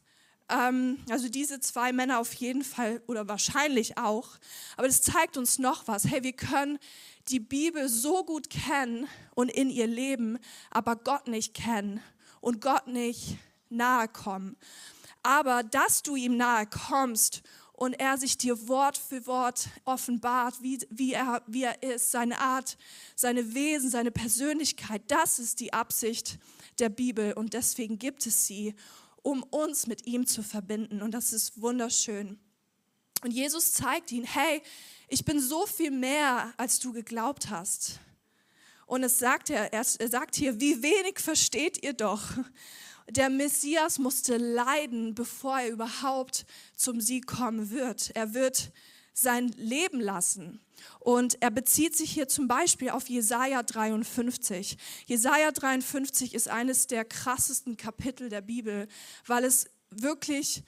also 0.48 1.28
diese 1.28 1.60
zwei 1.60 1.92
Männer 1.92 2.18
auf 2.18 2.32
jeden 2.34 2.64
Fall 2.64 3.02
oder 3.06 3.28
wahrscheinlich 3.28 3.98
auch. 3.98 4.30
Aber 4.76 4.86
das 4.86 5.02
zeigt 5.02 5.36
uns 5.36 5.58
noch 5.58 5.88
was. 5.88 6.04
Hey, 6.04 6.22
wir 6.22 6.32
können 6.32 6.78
die 7.28 7.40
Bibel 7.40 7.88
so 7.88 8.24
gut 8.24 8.50
kennen 8.50 9.08
und 9.34 9.50
in 9.50 9.70
ihr 9.70 9.86
leben, 9.86 10.38
aber 10.70 10.96
Gott 10.96 11.28
nicht 11.28 11.54
kennen 11.54 12.00
und 12.40 12.60
Gott 12.60 12.86
nicht 12.86 13.38
nahe 13.70 14.08
kommen. 14.08 14.56
Aber 15.22 15.62
dass 15.62 16.02
du 16.02 16.16
ihm 16.16 16.36
nahe 16.36 16.66
kommst 16.66 17.42
und 17.72 17.94
er 17.94 18.18
sich 18.18 18.38
dir 18.38 18.68
Wort 18.68 18.96
für 18.98 19.26
Wort 19.26 19.68
offenbart, 19.84 20.62
wie, 20.62 20.78
wie, 20.90 21.14
er, 21.14 21.42
wie 21.46 21.64
er 21.64 21.82
ist, 21.82 22.10
seine 22.10 22.38
Art, 22.38 22.76
seine 23.16 23.54
Wesen, 23.54 23.90
seine 23.90 24.10
Persönlichkeit. 24.10 25.02
Das 25.08 25.38
ist 25.38 25.60
die 25.60 25.72
Absicht 25.72 26.38
der 26.78 26.90
Bibel 26.90 27.32
und 27.32 27.54
deswegen 27.54 27.98
gibt 27.98 28.26
es 28.26 28.46
sie, 28.46 28.74
um 29.22 29.42
uns 29.44 29.86
mit 29.86 30.06
ihm 30.06 30.26
zu 30.26 30.42
verbinden. 30.42 31.02
Und 31.02 31.12
das 31.12 31.32
ist 31.32 31.60
wunderschön. 31.60 32.38
Und 33.22 33.30
Jesus 33.30 33.72
zeigt 33.72 34.12
ihn, 34.12 34.24
hey, 34.24 34.62
ich 35.08 35.24
bin 35.24 35.40
so 35.40 35.66
viel 35.66 35.90
mehr, 35.90 36.52
als 36.56 36.80
du 36.80 36.92
geglaubt 36.92 37.50
hast. 37.50 38.00
Und 38.86 39.04
es 39.04 39.18
sagt 39.18 39.50
er, 39.50 39.72
er 39.72 39.84
sagt 39.84 40.34
hier, 40.34 40.60
wie 40.60 40.82
wenig 40.82 41.18
versteht 41.18 41.82
ihr 41.84 41.92
doch 41.92 42.22
der 43.08 43.30
Messias 43.30 43.98
musste 43.98 44.36
leiden, 44.36 45.14
bevor 45.14 45.60
er 45.60 45.68
überhaupt 45.68 46.46
zum 46.74 47.00
Sieg 47.00 47.26
kommen 47.26 47.70
wird. 47.70 48.10
Er 48.14 48.34
wird 48.34 48.72
sein 49.12 49.48
Leben 49.48 50.00
lassen. 50.00 50.60
Und 50.98 51.40
er 51.42 51.50
bezieht 51.50 51.96
sich 51.96 52.10
hier 52.10 52.28
zum 52.28 52.48
Beispiel 52.48 52.90
auf 52.90 53.08
Jesaja 53.08 53.62
53. 53.62 54.76
Jesaja 55.06 55.52
53 55.52 56.34
ist 56.34 56.48
eines 56.48 56.86
der 56.86 57.04
krassesten 57.04 57.76
Kapitel 57.76 58.28
der 58.28 58.40
Bibel, 58.40 58.88
weil 59.26 59.44
es 59.44 59.66
wirklich 59.90 60.62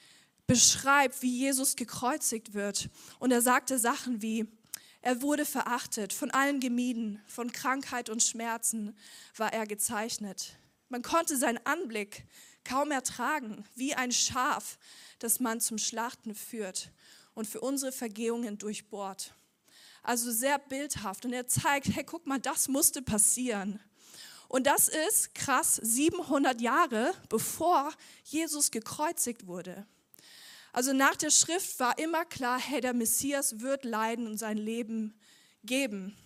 beschreibt, 0.47 1.23
wie 1.23 1.39
Jesus 1.39 1.77
gekreuzigt 1.77 2.55
wird. 2.55 2.91
Und 3.19 3.31
er 3.31 3.41
sagte 3.41 3.79
Sachen 3.79 4.23
wie, 4.23 4.47
er 5.01 5.23
wurde 5.23 5.45
verachtet, 5.45 6.13
von 6.13 6.31
allen 6.31 6.61
gemieden, 6.61 7.21
von 7.27 7.53
Krankheit 7.53 8.09
und 8.09 8.23
Schmerzen 8.23 8.97
war 9.37 9.53
er 9.53 9.67
gezeichnet. 9.67 10.57
Man 10.89 11.03
konnte 11.03 11.37
seinen 11.37 11.65
Anblick 11.67 12.27
kaum 12.65 12.91
ertragen, 12.91 13.65
wie 13.75 13.95
ein 13.95 14.13
Schaf, 14.13 14.79
das 15.19 15.41
man 15.41 15.61
zum 15.61 15.77
Schlachten 15.77 16.35
führt 16.35 16.91
und 17.35 17.47
für 17.47 17.61
unsere 17.61 17.93
Vergehungen 17.93 18.59
durchbohrt. 18.59 19.35
Also 20.03 20.31
sehr 20.31 20.59
bildhaft. 20.59 21.25
Und 21.25 21.33
er 21.33 21.49
zeigt, 21.49 21.95
hey, 21.95 22.05
guck 22.05 22.27
mal, 22.27 22.39
das 22.39 22.69
musste 22.69 23.03
passieren. 23.03 23.81
Und 24.49 24.67
das 24.67 24.89
ist 24.89 25.35
krass 25.35 25.77
700 25.77 26.61
Jahre 26.61 27.13
bevor 27.29 27.93
Jesus 28.25 28.71
gekreuzigt 28.71 29.47
wurde. 29.47 29.87
Also 30.73 30.93
nach 30.93 31.17
der 31.17 31.31
Schrift 31.31 31.79
war 31.81 31.99
immer 31.99 32.25
klar, 32.25 32.59
hey, 32.59 32.81
der 32.81 32.95
Messias 32.95 33.61
wird 33.61 33.85
leiden 33.85 34.27
und 34.27 34.39
sein 34.39 34.59
Leben 34.59 35.15
geben, 35.63 36.17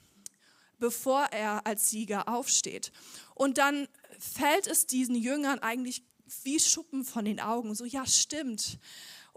bevor 0.79 1.25
er 1.25 1.67
als 1.67 1.91
Sieger 1.91 2.29
aufsteht. 2.29 2.93
Und 3.35 3.59
dann 3.59 3.89
fällt 4.19 4.67
es 4.67 4.87
diesen 4.87 5.15
Jüngern 5.15 5.59
eigentlich 5.61 6.03
wie 6.43 6.59
Schuppen 6.59 7.05
von 7.05 7.25
den 7.25 7.41
Augen. 7.41 7.75
So, 7.75 7.85
ja, 7.85 8.07
stimmt. 8.07 8.79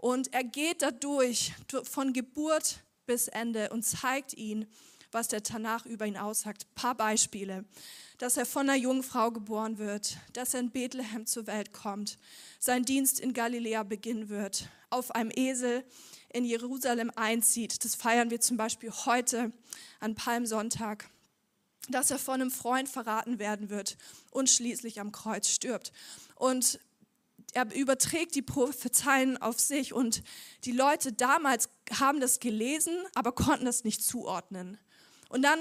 Und 0.02 0.34
er 0.34 0.42
geht 0.42 0.82
dadurch 0.82 1.52
von 1.84 2.12
Geburt 2.12 2.80
bis 3.06 3.28
Ende 3.28 3.70
und 3.70 3.84
zeigt 3.84 4.34
ihnen, 4.34 4.66
was 5.12 5.28
der 5.28 5.44
Tanach 5.44 5.86
über 5.86 6.06
ihn 6.06 6.16
aussagt. 6.16 6.64
Ein 6.64 6.74
paar 6.74 6.96
Beispiele. 6.96 7.64
Dass 8.18 8.36
er 8.36 8.44
von 8.44 8.68
einer 8.68 8.76
Jungfrau 8.76 9.30
geboren 9.30 9.78
wird, 9.78 10.16
dass 10.32 10.54
er 10.54 10.60
in 10.60 10.72
Bethlehem 10.72 11.24
zur 11.26 11.46
Welt 11.46 11.72
kommt, 11.72 12.18
sein 12.58 12.84
Dienst 12.84 13.20
in 13.20 13.32
Galiläa 13.32 13.84
beginnen 13.84 14.28
wird, 14.28 14.68
auf 14.90 15.12
einem 15.12 15.30
Esel 15.32 15.84
in 16.30 16.44
Jerusalem 16.44 17.12
einzieht. 17.14 17.84
Das 17.84 17.94
feiern 17.94 18.30
wir 18.30 18.40
zum 18.40 18.56
Beispiel 18.56 18.90
heute 18.90 19.52
an 20.00 20.16
Palmsonntag. 20.16 21.08
Dass 21.90 22.10
er 22.10 22.18
von 22.18 22.40
einem 22.40 22.50
Freund 22.50 22.88
verraten 22.88 23.38
werden 23.38 23.70
wird 23.70 23.96
und 24.32 24.50
schließlich 24.50 24.98
am 24.98 25.12
Kreuz 25.12 25.48
stirbt. 25.48 25.92
Und 26.34 26.80
er 27.52 27.72
überträgt 27.74 28.34
die 28.34 28.42
Prophezeien 28.42 29.36
auf 29.36 29.60
sich 29.60 29.92
und 29.92 30.22
die 30.64 30.72
Leute 30.72 31.12
damals 31.12 31.68
haben 31.98 32.20
das 32.20 32.40
gelesen, 32.40 32.94
aber 33.14 33.32
konnten 33.32 33.66
das 33.66 33.84
nicht 33.84 34.02
zuordnen. 34.02 34.78
Und 35.28 35.42
dann 35.42 35.58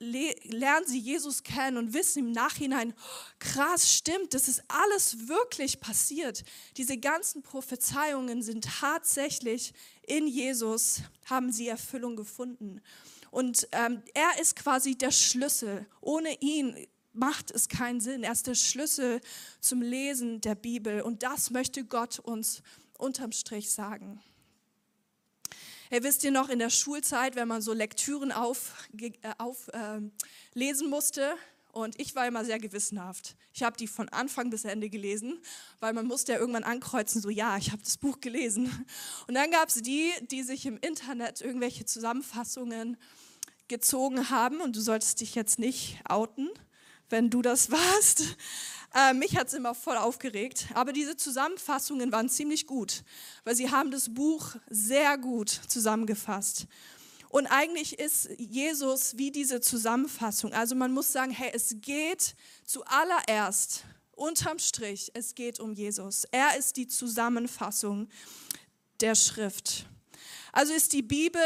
lernen 0.00 0.86
sie 0.86 0.98
Jesus 0.98 1.42
kennen 1.42 1.76
und 1.76 1.92
wissen 1.92 2.20
im 2.20 2.32
Nachhinein, 2.32 2.94
krass, 3.40 3.92
stimmt, 3.92 4.32
das 4.32 4.48
ist 4.48 4.62
alles 4.68 5.28
wirklich 5.28 5.80
passiert. 5.80 6.44
Diese 6.76 6.98
ganzen 6.98 7.42
Prophezeiungen 7.42 8.42
sind 8.42 8.64
tatsächlich 8.64 9.74
in 10.06 10.28
Jesus, 10.28 11.02
haben 11.26 11.50
sie 11.50 11.66
Erfüllung 11.66 12.14
gefunden. 12.14 12.80
Und 13.30 13.68
ähm, 13.72 14.02
er 14.14 14.40
ist 14.40 14.56
quasi 14.56 14.96
der 14.96 15.10
Schlüssel. 15.10 15.86
Ohne 16.00 16.38
ihn 16.40 16.86
macht 17.12 17.50
es 17.50 17.68
keinen 17.68 18.00
Sinn. 18.00 18.22
Er 18.22 18.32
ist 18.32 18.46
der 18.46 18.54
Schlüssel 18.54 19.20
zum 19.60 19.82
Lesen 19.82 20.40
der 20.40 20.54
Bibel. 20.54 21.02
Und 21.02 21.22
das 21.22 21.50
möchte 21.50 21.84
Gott 21.84 22.18
uns 22.18 22.62
unterm 22.96 23.32
Strich 23.32 23.72
sagen. 23.72 24.20
Hey, 25.90 26.02
wisst 26.02 26.22
ihr 26.22 26.30
noch 26.30 26.50
in 26.50 26.58
der 26.58 26.68
Schulzeit, 26.68 27.34
wenn 27.34 27.48
man 27.48 27.62
so 27.62 27.72
Lektüren 27.72 28.30
auflesen 28.30 29.16
äh, 29.22 29.32
auf, 29.38 29.68
äh, 29.72 30.84
musste? 30.86 31.34
Und 31.72 31.98
ich 32.00 32.14
war 32.14 32.26
immer 32.26 32.44
sehr 32.44 32.58
gewissenhaft. 32.58 33.36
Ich 33.54 33.62
habe 33.62 33.76
die 33.76 33.86
von 33.86 34.08
Anfang 34.08 34.50
bis 34.50 34.64
Ende 34.64 34.90
gelesen, 34.90 35.40
weil 35.80 35.92
man 35.92 36.06
musste 36.06 36.32
ja 36.32 36.38
irgendwann 36.38 36.64
ankreuzen, 36.64 37.22
so 37.22 37.30
ja, 37.30 37.56
ich 37.56 37.70
habe 37.70 37.82
das 37.82 37.96
Buch 37.98 38.20
gelesen. 38.20 38.86
Und 39.28 39.34
dann 39.34 39.50
gab 39.50 39.68
es 39.68 39.76
die, 39.76 40.12
die 40.30 40.42
sich 40.42 40.66
im 40.66 40.76
Internet 40.78 41.40
irgendwelche 41.40 41.84
Zusammenfassungen 41.84 42.96
gezogen 43.68 44.28
haben. 44.28 44.60
Und 44.60 44.76
du 44.76 44.80
solltest 44.80 45.20
dich 45.20 45.34
jetzt 45.34 45.58
nicht 45.58 46.00
outen 46.08 46.50
wenn 47.10 47.30
du 47.30 47.42
das 47.42 47.70
warst. 47.70 48.36
Äh, 48.94 49.12
mich 49.14 49.36
hat 49.36 49.48
es 49.48 49.54
immer 49.54 49.74
voll 49.74 49.96
aufgeregt. 49.96 50.68
Aber 50.74 50.92
diese 50.92 51.16
Zusammenfassungen 51.16 52.12
waren 52.12 52.28
ziemlich 52.28 52.66
gut, 52.66 53.02
weil 53.44 53.54
sie 53.54 53.70
haben 53.70 53.90
das 53.90 54.12
Buch 54.14 54.56
sehr 54.68 55.18
gut 55.18 55.48
zusammengefasst. 55.48 56.66
Und 57.28 57.46
eigentlich 57.46 57.98
ist 57.98 58.30
Jesus 58.38 59.18
wie 59.18 59.30
diese 59.30 59.60
Zusammenfassung. 59.60 60.52
Also 60.54 60.74
man 60.74 60.92
muss 60.92 61.12
sagen, 61.12 61.30
hey, 61.30 61.50
es 61.52 61.76
geht 61.80 62.34
zuallererst, 62.64 63.84
unterm 64.12 64.58
Strich, 64.58 65.10
es 65.14 65.34
geht 65.34 65.60
um 65.60 65.74
Jesus. 65.74 66.24
Er 66.30 66.56
ist 66.56 66.76
die 66.76 66.86
Zusammenfassung 66.86 68.08
der 69.00 69.14
Schrift. 69.14 69.86
Also 70.52 70.72
ist 70.72 70.92
die 70.92 71.02
Bibel 71.02 71.42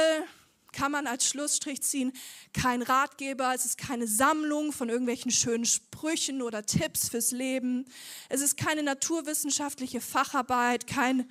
kann 0.73 0.93
man 0.93 1.07
als 1.07 1.27
Schlussstrich 1.27 1.83
ziehen, 1.83 2.13
kein 2.53 2.83
Ratgeber, 2.83 3.53
es 3.55 3.65
ist 3.65 3.79
keine 3.79 4.07
Sammlung 4.07 4.73
von 4.73 4.89
irgendwelchen 4.89 5.31
schönen 5.31 5.65
Sprüchen 5.65 6.43
oder 6.43 6.65
Tipps 6.65 7.09
fürs 7.09 7.31
Leben. 7.31 7.87
Es 8.29 8.41
ist 8.41 8.57
keine 8.57 8.83
naturwissenschaftliche 8.83 10.01
Facharbeit, 10.01 10.87
kein, 10.87 11.29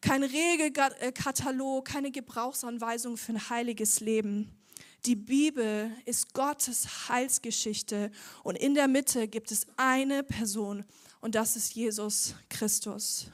kein 0.00 0.22
Regelkatalog, 0.22 1.84
keine 1.84 2.10
Gebrauchsanweisung 2.10 3.16
für 3.16 3.32
ein 3.32 3.50
heiliges 3.50 4.00
Leben. 4.00 4.54
Die 5.06 5.16
Bibel 5.16 5.92
ist 6.04 6.34
Gottes 6.34 7.08
Heilsgeschichte 7.08 8.10
und 8.42 8.56
in 8.56 8.74
der 8.74 8.88
Mitte 8.88 9.28
gibt 9.28 9.52
es 9.52 9.66
eine 9.76 10.22
Person 10.22 10.84
und 11.20 11.34
das 11.34 11.56
ist 11.56 11.74
Jesus 11.74 12.34
Christus. 12.48 13.30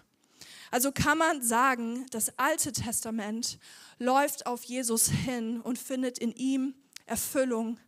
Also 0.74 0.90
kann 0.90 1.18
man 1.18 1.40
sagen, 1.40 2.04
das 2.10 2.36
Alte 2.36 2.72
Testament 2.72 3.60
läuft 4.00 4.46
auf 4.46 4.64
Jesus 4.64 5.08
hin 5.08 5.60
und 5.60 5.78
findet 5.78 6.18
in 6.18 6.32
ihm 6.32 6.74
Erfüllung. 7.06 7.78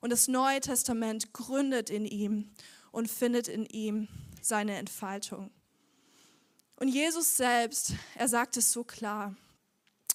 Und 0.00 0.10
das 0.10 0.28
Neue 0.28 0.60
Testament 0.60 1.32
gründet 1.32 1.90
in 1.90 2.06
ihm 2.06 2.48
und 2.92 3.10
findet 3.10 3.48
in 3.48 3.66
ihm 3.66 4.06
seine 4.40 4.76
Entfaltung. 4.76 5.50
Und 6.76 6.86
Jesus 6.86 7.36
selbst, 7.36 7.94
er 8.14 8.28
sagt 8.28 8.56
es 8.56 8.70
so 8.70 8.84
klar. 8.84 9.34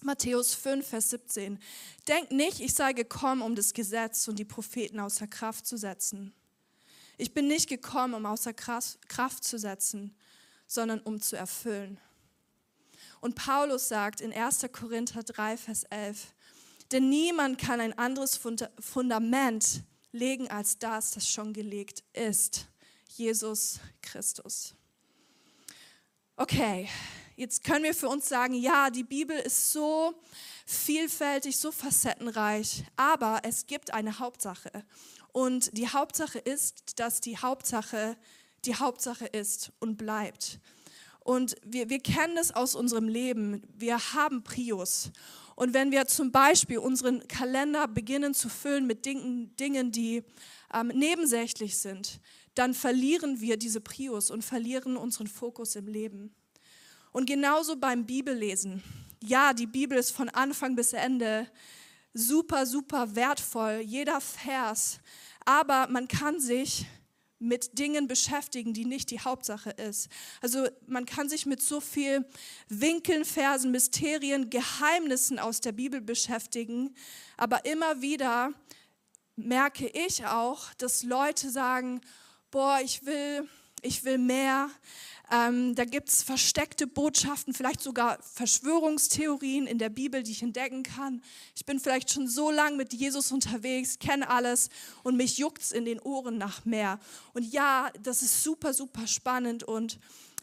Matthäus 0.01 0.55
5, 0.55 0.87
Vers 0.87 1.09
17. 1.09 1.59
Denkt 2.07 2.31
nicht, 2.31 2.61
ich 2.61 2.73
sei 2.73 2.93
gekommen, 2.93 3.41
um 3.41 3.53
das 3.53 3.73
Gesetz 3.73 4.29
und 4.29 4.39
die 4.39 4.45
Propheten 4.45 5.01
außer 5.01 5.27
Kraft 5.27 5.67
zu 5.67 5.75
setzen. 5.75 6.33
Ich 7.17 7.33
bin 7.33 7.49
nicht 7.49 7.67
gekommen, 7.67 8.13
um 8.13 8.25
außer 8.25 8.53
Kraft 8.53 9.43
zu 9.43 9.59
setzen, 9.59 10.15
sondern 10.67 11.01
um 11.01 11.19
zu 11.19 11.35
erfüllen. 11.35 11.99
Und 13.23 13.35
Paulus 13.35 13.87
sagt 13.87 14.19
in 14.19 14.33
1. 14.33 14.65
Korinther 14.73 15.23
3, 15.23 15.55
Vers 15.55 15.85
11, 15.85 16.33
denn 16.91 17.07
niemand 17.07 17.57
kann 17.57 17.79
ein 17.79 17.97
anderes 17.97 18.37
Fundament 18.81 19.83
legen 20.11 20.51
als 20.51 20.77
das, 20.77 21.11
das 21.11 21.29
schon 21.29 21.53
gelegt 21.53 22.03
ist, 22.11 22.67
Jesus 23.07 23.79
Christus. 24.01 24.75
Okay, 26.35 26.89
jetzt 27.37 27.63
können 27.63 27.85
wir 27.85 27.95
für 27.95 28.09
uns 28.09 28.27
sagen, 28.27 28.55
ja, 28.55 28.89
die 28.89 29.05
Bibel 29.05 29.39
ist 29.39 29.71
so 29.71 30.21
vielfältig, 30.65 31.55
so 31.55 31.71
facettenreich, 31.71 32.83
aber 32.97 33.39
es 33.43 33.67
gibt 33.67 33.93
eine 33.93 34.19
Hauptsache. 34.19 34.83
Und 35.31 35.77
die 35.77 35.87
Hauptsache 35.87 36.39
ist, 36.39 36.99
dass 36.99 37.21
die 37.21 37.37
Hauptsache 37.37 38.17
die 38.65 38.75
Hauptsache 38.75 39.27
ist 39.27 39.71
und 39.79 39.95
bleibt. 39.95 40.59
Und 41.23 41.55
wir, 41.65 41.89
wir 41.89 41.99
kennen 41.99 42.35
das 42.35 42.51
aus 42.51 42.75
unserem 42.75 43.07
Leben. 43.07 43.63
Wir 43.77 43.97
haben 44.13 44.43
Prius. 44.43 45.11
Und 45.55 45.73
wenn 45.73 45.91
wir 45.91 46.05
zum 46.07 46.31
Beispiel 46.31 46.79
unseren 46.79 47.27
Kalender 47.27 47.87
beginnen 47.87 48.33
zu 48.33 48.49
füllen 48.49 48.87
mit 48.87 49.05
Dingen, 49.05 49.55
Dingen 49.55 49.91
die 49.91 50.23
ähm, 50.73 50.87
nebensächlich 50.87 51.77
sind, 51.77 52.19
dann 52.55 52.73
verlieren 52.73 53.39
wir 53.39 53.57
diese 53.57 53.81
Prius 53.81 54.31
und 54.31 54.43
verlieren 54.43 54.97
unseren 54.97 55.27
Fokus 55.27 55.75
im 55.75 55.87
Leben. 55.87 56.35
Und 57.11 57.27
genauso 57.27 57.75
beim 57.75 58.05
Bibellesen. 58.05 58.83
Ja, 59.23 59.53
die 59.53 59.67
Bibel 59.67 59.97
ist 59.97 60.11
von 60.11 60.29
Anfang 60.29 60.75
bis 60.75 60.93
Ende 60.93 61.47
super, 62.13 62.65
super 62.65 63.15
wertvoll, 63.15 63.81
jeder 63.85 64.19
Vers. 64.19 64.99
Aber 65.45 65.87
man 65.87 66.07
kann 66.07 66.39
sich 66.39 66.85
mit 67.43 67.77
Dingen 67.77 68.07
beschäftigen, 68.07 68.73
die 68.73 68.85
nicht 68.85 69.11
die 69.11 69.19
Hauptsache 69.19 69.71
ist. 69.71 70.09
Also 70.41 70.67
man 70.87 71.05
kann 71.05 71.29
sich 71.29 71.45
mit 71.45 71.61
so 71.61 71.81
viel 71.81 72.25
Winkeln, 72.69 73.25
Versen, 73.25 73.71
Mysterien, 73.71 74.49
Geheimnissen 74.49 75.39
aus 75.39 75.61
der 75.61 75.73
Bibel 75.73 76.01
beschäftigen, 76.01 76.95
aber 77.37 77.65
immer 77.65 78.01
wieder 78.01 78.53
merke 79.35 79.87
ich 79.87 80.25
auch, 80.25 80.73
dass 80.75 81.03
Leute 81.03 81.49
sagen, 81.49 82.01
boah, 82.51 82.79
ich 82.83 83.05
will, 83.05 83.47
ich 83.83 84.03
will 84.03 84.17
mehr, 84.17 84.69
ähm, 85.31 85.73
da 85.75 85.85
gibt 85.85 86.09
es 86.09 86.21
versteckte 86.21 86.85
Botschaften, 86.85 87.53
vielleicht 87.53 87.81
sogar 87.81 88.21
Verschwörungstheorien 88.21 89.67
in 89.67 89.77
der 89.77 89.89
Bibel, 89.89 90.21
die 90.21 90.31
ich 90.31 90.43
entdecken 90.43 90.83
kann. 90.83 91.23
Ich 91.55 91.65
bin 91.65 91.79
vielleicht 91.79 92.11
schon 92.11 92.27
so 92.27 92.51
lange 92.51 92.77
mit 92.77 92.93
Jesus 92.93 93.31
unterwegs, 93.31 93.99
kenne 93.99 94.29
alles 94.29 94.69
und 95.01 95.15
mich 95.17 95.37
juckt 95.37 95.61
es 95.61 95.71
in 95.71 95.85
den 95.85 95.99
Ohren 95.99 96.37
nach 96.37 96.65
mehr. 96.65 96.99
Und 97.33 97.51
ja, 97.51 97.89
das 98.01 98.21
ist 98.21 98.43
super, 98.43 98.73
super 98.73 99.07
spannend 99.07 99.63
und 99.63 99.99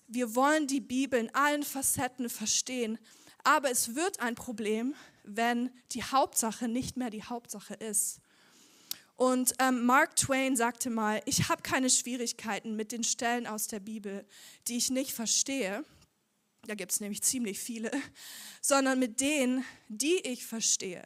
wir 0.09 0.35
wollen 0.35 0.67
die 0.67 0.81
Bibel 0.81 1.21
in 1.21 1.33
allen 1.35 1.63
Facetten 1.63 2.29
verstehen, 2.29 2.99
aber 3.45 3.71
es 3.71 3.95
wird 3.95 4.21
ein 4.21 4.35
Problem, 4.35 4.95
wenn 5.23 5.71
die 5.93 6.03
Hauptsache 6.03 6.67
nicht 6.67 6.97
mehr 6.97 7.11
die 7.11 7.23
Hauptsache 7.23 7.75
ist. 7.75 8.21
Und 9.21 9.53
ähm, 9.59 9.85
Mark 9.85 10.17
Twain 10.17 10.57
sagte 10.57 10.89
mal, 10.89 11.21
ich 11.27 11.51
habe 11.51 11.61
keine 11.61 11.91
Schwierigkeiten 11.91 12.75
mit 12.75 12.91
den 12.91 13.05
Stellen 13.05 13.47
aus 13.47 13.67
der 13.67 13.79
Bibel, 13.79 14.25
die 14.67 14.79
ich 14.79 14.89
nicht 14.89 15.13
verstehe. 15.13 15.85
Da 16.67 16.75
gibt 16.75 16.91
es 16.91 17.01
nämlich 17.01 17.21
ziemlich 17.21 17.61
viele, 17.61 17.91
sondern 18.63 18.99
mit 18.99 19.21
denen, 19.21 19.63
die 19.89 20.17
ich 20.27 20.47
verstehe. 20.47 21.03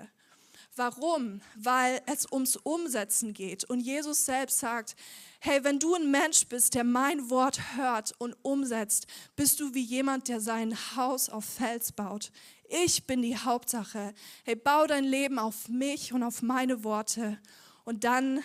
Warum? 0.77 1.41
Weil 1.57 2.03
es 2.07 2.31
ums 2.31 2.55
Umsetzen 2.55 3.35
geht. 3.35 3.65
Und 3.65 3.81
Jesus 3.81 4.25
selbst 4.27 4.61
sagt, 4.61 4.95
hey, 5.41 5.65
wenn 5.65 5.81
du 5.81 5.97
ein 5.97 6.09
Mensch 6.09 6.47
bist, 6.47 6.77
der 6.77 6.85
mein 6.85 7.31
Wort 7.31 7.77
hört 7.77 8.15
und 8.19 8.37
umsetzt, 8.43 9.09
bist 9.35 9.59
du 9.59 9.75
wie 9.75 9.83
jemand, 9.83 10.29
der 10.29 10.41
sein 10.41 10.77
Haus 10.95 11.29
auf 11.29 11.45
Fels 11.45 11.91
baut. 11.91 12.31
Ich 12.69 13.09
bin 13.09 13.23
die 13.23 13.37
Hauptsache. 13.37 14.15
Hey, 14.45 14.55
bau 14.55 14.87
dein 14.87 15.05
Leben 15.05 15.41
auf 15.41 15.67
mich 15.67 16.13
und 16.13 16.23
auf 16.23 16.43
meine 16.43 16.85
Worte 16.85 17.41
und 17.85 18.05
dann, 18.05 18.43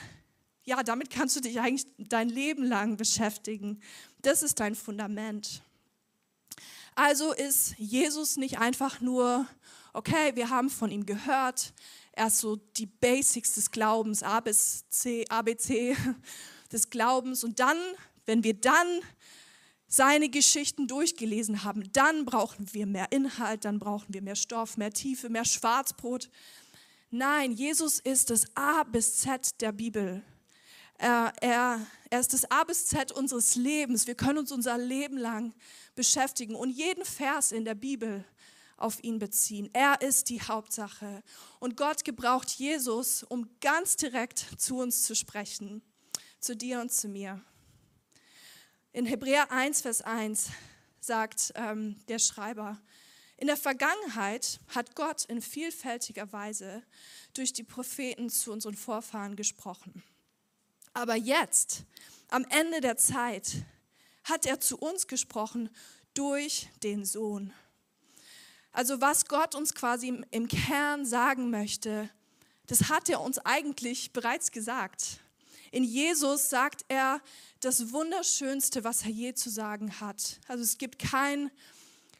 ja, 0.63 0.84
damit 0.84 1.10
kannst 1.10 1.36
du 1.36 1.41
dich 1.41 1.60
eigentlich 1.60 1.88
dein 1.97 2.30
Leben 2.30 2.63
lang 2.63 2.97
beschäftigen. 2.97 3.82
Das 4.21 4.43
ist 4.43 4.60
dein 4.60 4.75
Fundament. 4.75 5.62
Also 6.95 7.32
ist 7.32 7.75
Jesus 7.78 8.38
nicht 8.38 8.60
einfach 8.60 8.99
nur, 8.99 9.47
okay, 9.93 10.36
wir 10.36 10.49
haben 10.49 10.69
von 10.69 10.91
ihm 10.91 11.06
gehört, 11.06 11.73
er 12.12 12.28
ist 12.28 12.39
so 12.39 12.58
die 12.58 12.86
Basics 12.86 13.54
des 13.54 13.71
Glaubens, 13.71 14.23
A 14.23 14.41
bis 14.41 14.84
C, 14.89 15.25
ABC 15.30 15.95
des 16.71 16.89
Glaubens. 16.89 17.45
Und 17.45 17.62
dann, 17.62 17.78
wenn 18.25 18.43
wir 18.43 18.54
dann 18.54 18.88
seine 19.88 20.28
Geschichten 20.28 20.88
durchgelesen 20.88 21.63
haben, 21.63 21.89
dann 21.93 22.25
brauchen 22.25 22.73
wir 22.73 22.86
mehr 22.86 23.12
Inhalt, 23.12 23.63
dann 23.63 23.80
brauchen 23.80 24.13
wir 24.13 24.21
mehr 24.21 24.36
Stoff, 24.36 24.75
mehr 24.75 24.91
Tiefe, 24.91 25.30
mehr 25.30 25.45
Schwarzbrot. 25.45 26.30
Nein, 27.12 27.54
Jesus 27.54 27.98
ist 27.98 28.30
das 28.30 28.45
A 28.56 28.84
bis 28.84 29.17
Z 29.17 29.60
der 29.62 29.72
Bibel. 29.72 30.24
Er, 31.00 31.34
er, 31.41 31.88
er 32.12 32.19
ist 32.19 32.34
das 32.34 32.50
A 32.52 32.63
bis 32.63 32.86
Z 32.86 33.12
unseres 33.12 33.56
Lebens. 33.56 34.06
Wir 34.06 34.13
können 34.13 34.38
uns 34.38 34.52
unser 34.52 34.78
Leben 34.78 35.17
lang 35.17 35.56
beschäftigen 35.95 36.54
und 36.54 36.69
jeden 36.69 37.04
Vers 37.04 37.52
in 37.52 37.65
der 37.65 37.74
Bibel 37.74 38.24
auf 38.78 39.04
ihn 39.04 39.17
beziehen. 39.17 39.72
Er 39.74 40.02
ist 40.02 40.30
die 40.30 40.39
Hauptsache. 40.39 41.24
Und 41.60 41.78
Gott 41.78 42.04
gebraucht 42.04 42.52
Jesus, 42.52 43.24
um 43.24 43.50
ganz 43.60 43.95
direkt 43.95 44.45
zu 44.58 44.78
uns 44.78 45.02
zu 45.02 45.15
sprechen, 45.15 45.82
zu 46.39 46.56
dir 46.56 46.80
und 46.80 46.91
zu 46.91 47.08
mir. 47.08 47.41
In 48.93 49.08
Hebräer 49.08 49.52
1, 49.52 49.82
Vers 49.82 50.04
1 50.04 50.50
sagt 51.00 51.54
ähm, 51.56 51.95
der 52.08 52.19
Schreiber, 52.19 52.80
in 53.39 53.47
der 53.47 53.56
Vergangenheit 53.56 54.60
hat 54.67 54.95
Gott 54.95 55.23
in 55.25 55.41
vielfältiger 55.41 56.32
Weise 56.34 56.84
durch 57.34 57.54
die 57.54 57.63
Propheten 57.63 58.30
zu 58.30 58.52
unseren 58.52 58.75
Vorfahren 58.75 59.38
gesprochen. 59.38 60.04
Aber 60.93 61.15
jetzt, 61.15 61.84
am 62.28 62.45
Ende 62.49 62.82
der 62.82 62.97
Zeit, 62.97 63.63
hat 64.25 64.45
er 64.45 64.60
zu 64.60 64.78
uns 64.78 65.08
gesprochen 65.08 65.69
durch 66.13 66.67
den 66.84 67.06
Sohn. 67.06 67.54
Also 68.73 68.99
was 68.99 69.25
Gott 69.25 69.56
uns 69.56 69.73
quasi 69.73 70.21
im 70.32 70.47
Kern 70.49 71.06
sagen 71.06 71.49
möchte, 71.49 72.10
das 72.67 72.89
hat 72.89 73.08
er 73.08 73.21
uns 73.21 73.39
eigentlich 73.39 74.12
bereits 74.12 74.52
gesagt. 74.52 75.21
In 75.71 75.86
Jesus 75.86 76.49
sagt 76.49 76.84
er 76.89 77.21
das 77.62 77.93
Wunderschönste, 77.93 78.84
was 78.84 79.04
er 79.04 79.12
je 79.12 79.34
zu 79.34 79.49
sagen 79.49 80.02
hat. 80.02 80.41
Also 80.49 80.63
es 80.63 80.78
gibt 80.78 80.99
kein 80.99 81.49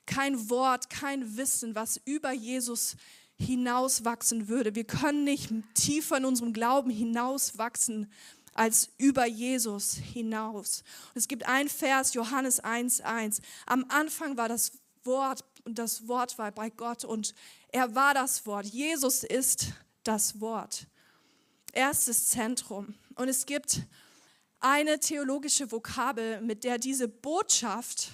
kein 0.10 0.50
Wort, 0.50 0.90
kein 0.90 1.38
Wissen, 1.38 1.76
was 1.76 2.02
über 2.04 2.32
Jesus 2.32 2.98
hinauswachsen 3.38 4.48
würde. 4.48 4.76
Wir 4.76 4.84
können 4.84 5.24
nicht 5.24 5.52
tiefer 5.76 6.18
in 6.18 6.26
unserem 6.26 6.52
Glauben 6.52 6.90
hinauswachsen 6.90 8.12
als 8.54 8.90
über 8.98 9.26
Jesus 9.26 9.94
hinaus. 9.94 10.84
Und 11.14 11.18
es 11.20 11.28
gibt 11.28 11.48
ein 11.48 11.70
Vers, 11.70 12.16
Johannes 12.16 12.62
1,1. 12.62 13.40
Am 13.68 13.86
Anfang 13.90 14.36
war 14.36 14.50
das 14.50 14.72
Wort 15.04 15.46
und 15.64 15.78
das 15.78 16.08
Wort 16.08 16.38
war 16.40 16.52
bei 16.52 16.70
Gott 16.70 17.06
und 17.06 17.36
er 17.70 17.94
war 17.94 18.16
das 18.16 18.46
Wort. 18.48 18.66
Jesus 18.66 19.24
ist 19.24 19.68
das 20.04 20.42
Wort. 20.42 20.88
Er 21.72 21.92
ist 21.92 22.08
das 22.08 22.30
Zentrum. 22.30 22.96
Und 23.16 23.30
es 23.30 23.46
gibt 23.46 23.84
eine 24.60 25.00
theologische 25.00 25.72
Vokabel, 25.72 26.42
mit 26.42 26.64
der 26.64 26.80
diese 26.80 27.08
Botschaft 27.08 28.10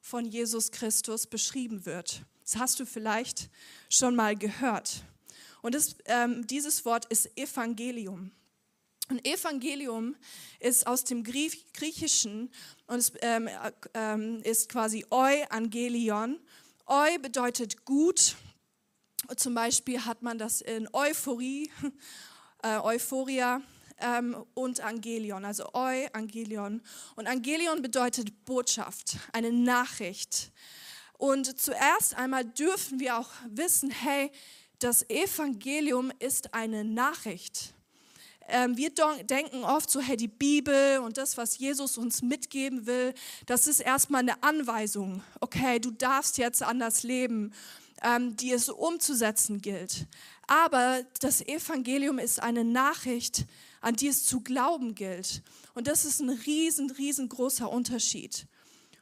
von 0.00 0.24
Jesus 0.24 0.70
Christus 0.70 1.26
beschrieben 1.26 1.86
wird. 1.86 2.22
Das 2.42 2.56
hast 2.56 2.80
du 2.80 2.86
vielleicht 2.86 3.50
schon 3.88 4.16
mal 4.16 4.36
gehört. 4.36 5.04
Und 5.62 5.74
das, 5.74 5.96
ähm, 6.06 6.46
dieses 6.46 6.84
Wort 6.84 7.04
ist 7.06 7.36
Evangelium. 7.36 8.32
Und 9.08 9.26
Evangelium 9.26 10.16
ist 10.60 10.86
aus 10.86 11.04
dem 11.04 11.24
Griechischen 11.24 12.50
und 12.86 12.98
es 12.98 13.12
ähm, 13.22 13.48
ähm, 13.94 14.40
ist 14.44 14.68
quasi 14.68 15.04
Euangelion. 15.10 16.38
Eu 16.86 17.18
bedeutet 17.20 17.84
gut. 17.84 18.36
Zum 19.36 19.54
Beispiel 19.54 20.04
hat 20.04 20.22
man 20.22 20.38
das 20.38 20.60
in 20.60 20.88
Euphorie, 20.92 21.70
äh, 22.62 22.78
Euphoria 22.78 23.62
ähm, 24.00 24.36
und 24.54 24.80
Angelion, 24.80 25.44
also 25.44 25.64
Eu, 25.74 26.06
Angelion. 26.12 26.82
Und 27.16 27.26
Angelion 27.26 27.82
bedeutet 27.82 28.44
Botschaft, 28.44 29.16
eine 29.32 29.52
Nachricht. 29.52 30.52
Und 31.18 31.60
zuerst 31.60 32.16
einmal 32.16 32.44
dürfen 32.44 32.98
wir 32.98 33.18
auch 33.18 33.30
wissen, 33.48 33.90
hey, 33.90 34.30
das 34.78 35.08
Evangelium 35.10 36.10
ist 36.18 36.54
eine 36.54 36.84
Nachricht. 36.84 37.74
Ähm, 38.48 38.76
wir 38.76 38.90
denken 39.24 39.62
oft 39.62 39.90
so, 39.90 40.00
hey, 40.00 40.16
die 40.16 40.28
Bibel 40.28 40.98
und 41.00 41.18
das, 41.18 41.36
was 41.36 41.58
Jesus 41.58 41.98
uns 41.98 42.22
mitgeben 42.22 42.86
will, 42.86 43.14
das 43.46 43.66
ist 43.66 43.80
erstmal 43.80 44.22
eine 44.22 44.42
Anweisung. 44.42 45.22
Okay, 45.40 45.78
du 45.78 45.90
darfst 45.90 46.38
jetzt 46.38 46.62
anders 46.62 47.02
leben, 47.02 47.52
ähm, 48.02 48.36
die 48.36 48.52
es 48.52 48.68
umzusetzen 48.68 49.60
gilt. 49.60 50.06
Aber 50.46 51.02
das 51.20 51.40
Evangelium 51.40 52.18
ist 52.18 52.42
eine 52.42 52.64
Nachricht, 52.64 53.46
an 53.80 53.94
die 53.94 54.08
es 54.08 54.24
zu 54.24 54.40
glauben 54.40 54.94
gilt. 54.94 55.42
Und 55.74 55.86
das 55.86 56.04
ist 56.04 56.20
ein 56.20 56.30
riesen, 56.30 56.90
riesengroßer 56.90 57.70
Unterschied. 57.70 58.46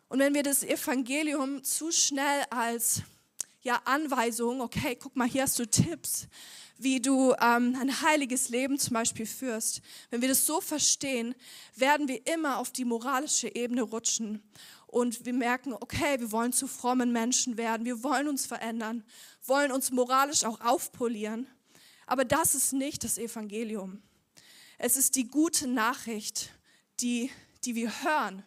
Und 0.08 0.20
wenn 0.20 0.34
wir 0.34 0.42
das 0.42 0.62
Evangelium 0.62 1.64
zu 1.64 1.90
schnell 1.90 2.44
als 2.50 3.02
ja, 3.62 3.80
Anweisung, 3.84 4.60
okay, 4.60 4.96
guck 4.96 5.16
mal, 5.16 5.28
hier 5.28 5.42
hast 5.42 5.58
du 5.58 5.66
Tipps, 5.66 6.28
wie 6.78 7.00
du 7.00 7.32
ähm, 7.40 7.76
ein 7.80 8.02
heiliges 8.02 8.48
Leben 8.48 8.78
zum 8.78 8.94
Beispiel 8.94 9.26
führst. 9.26 9.82
Wenn 10.10 10.20
wir 10.20 10.28
das 10.28 10.46
so 10.46 10.60
verstehen, 10.60 11.34
werden 11.74 12.08
wir 12.08 12.26
immer 12.26 12.58
auf 12.58 12.70
die 12.70 12.84
moralische 12.84 13.54
Ebene 13.54 13.82
rutschen 13.82 14.42
und 14.88 15.24
wir 15.26 15.34
merken, 15.34 15.74
okay, 15.74 16.18
wir 16.18 16.32
wollen 16.32 16.52
zu 16.52 16.66
frommen 16.66 17.12
Menschen 17.12 17.56
werden, 17.56 17.84
wir 17.84 18.02
wollen 18.02 18.26
uns 18.26 18.46
verändern, 18.46 19.04
wollen 19.44 19.70
uns 19.70 19.90
moralisch 19.90 20.44
auch 20.44 20.60
aufpolieren. 20.60 21.46
Aber 22.06 22.24
das 22.24 22.54
ist 22.54 22.72
nicht 22.72 23.04
das 23.04 23.18
Evangelium. 23.18 24.02
Es 24.78 24.96
ist 24.96 25.14
die 25.16 25.28
gute 25.28 25.68
Nachricht, 25.68 26.52
die, 27.00 27.30
die 27.64 27.74
wir 27.74 28.02
hören 28.02 28.42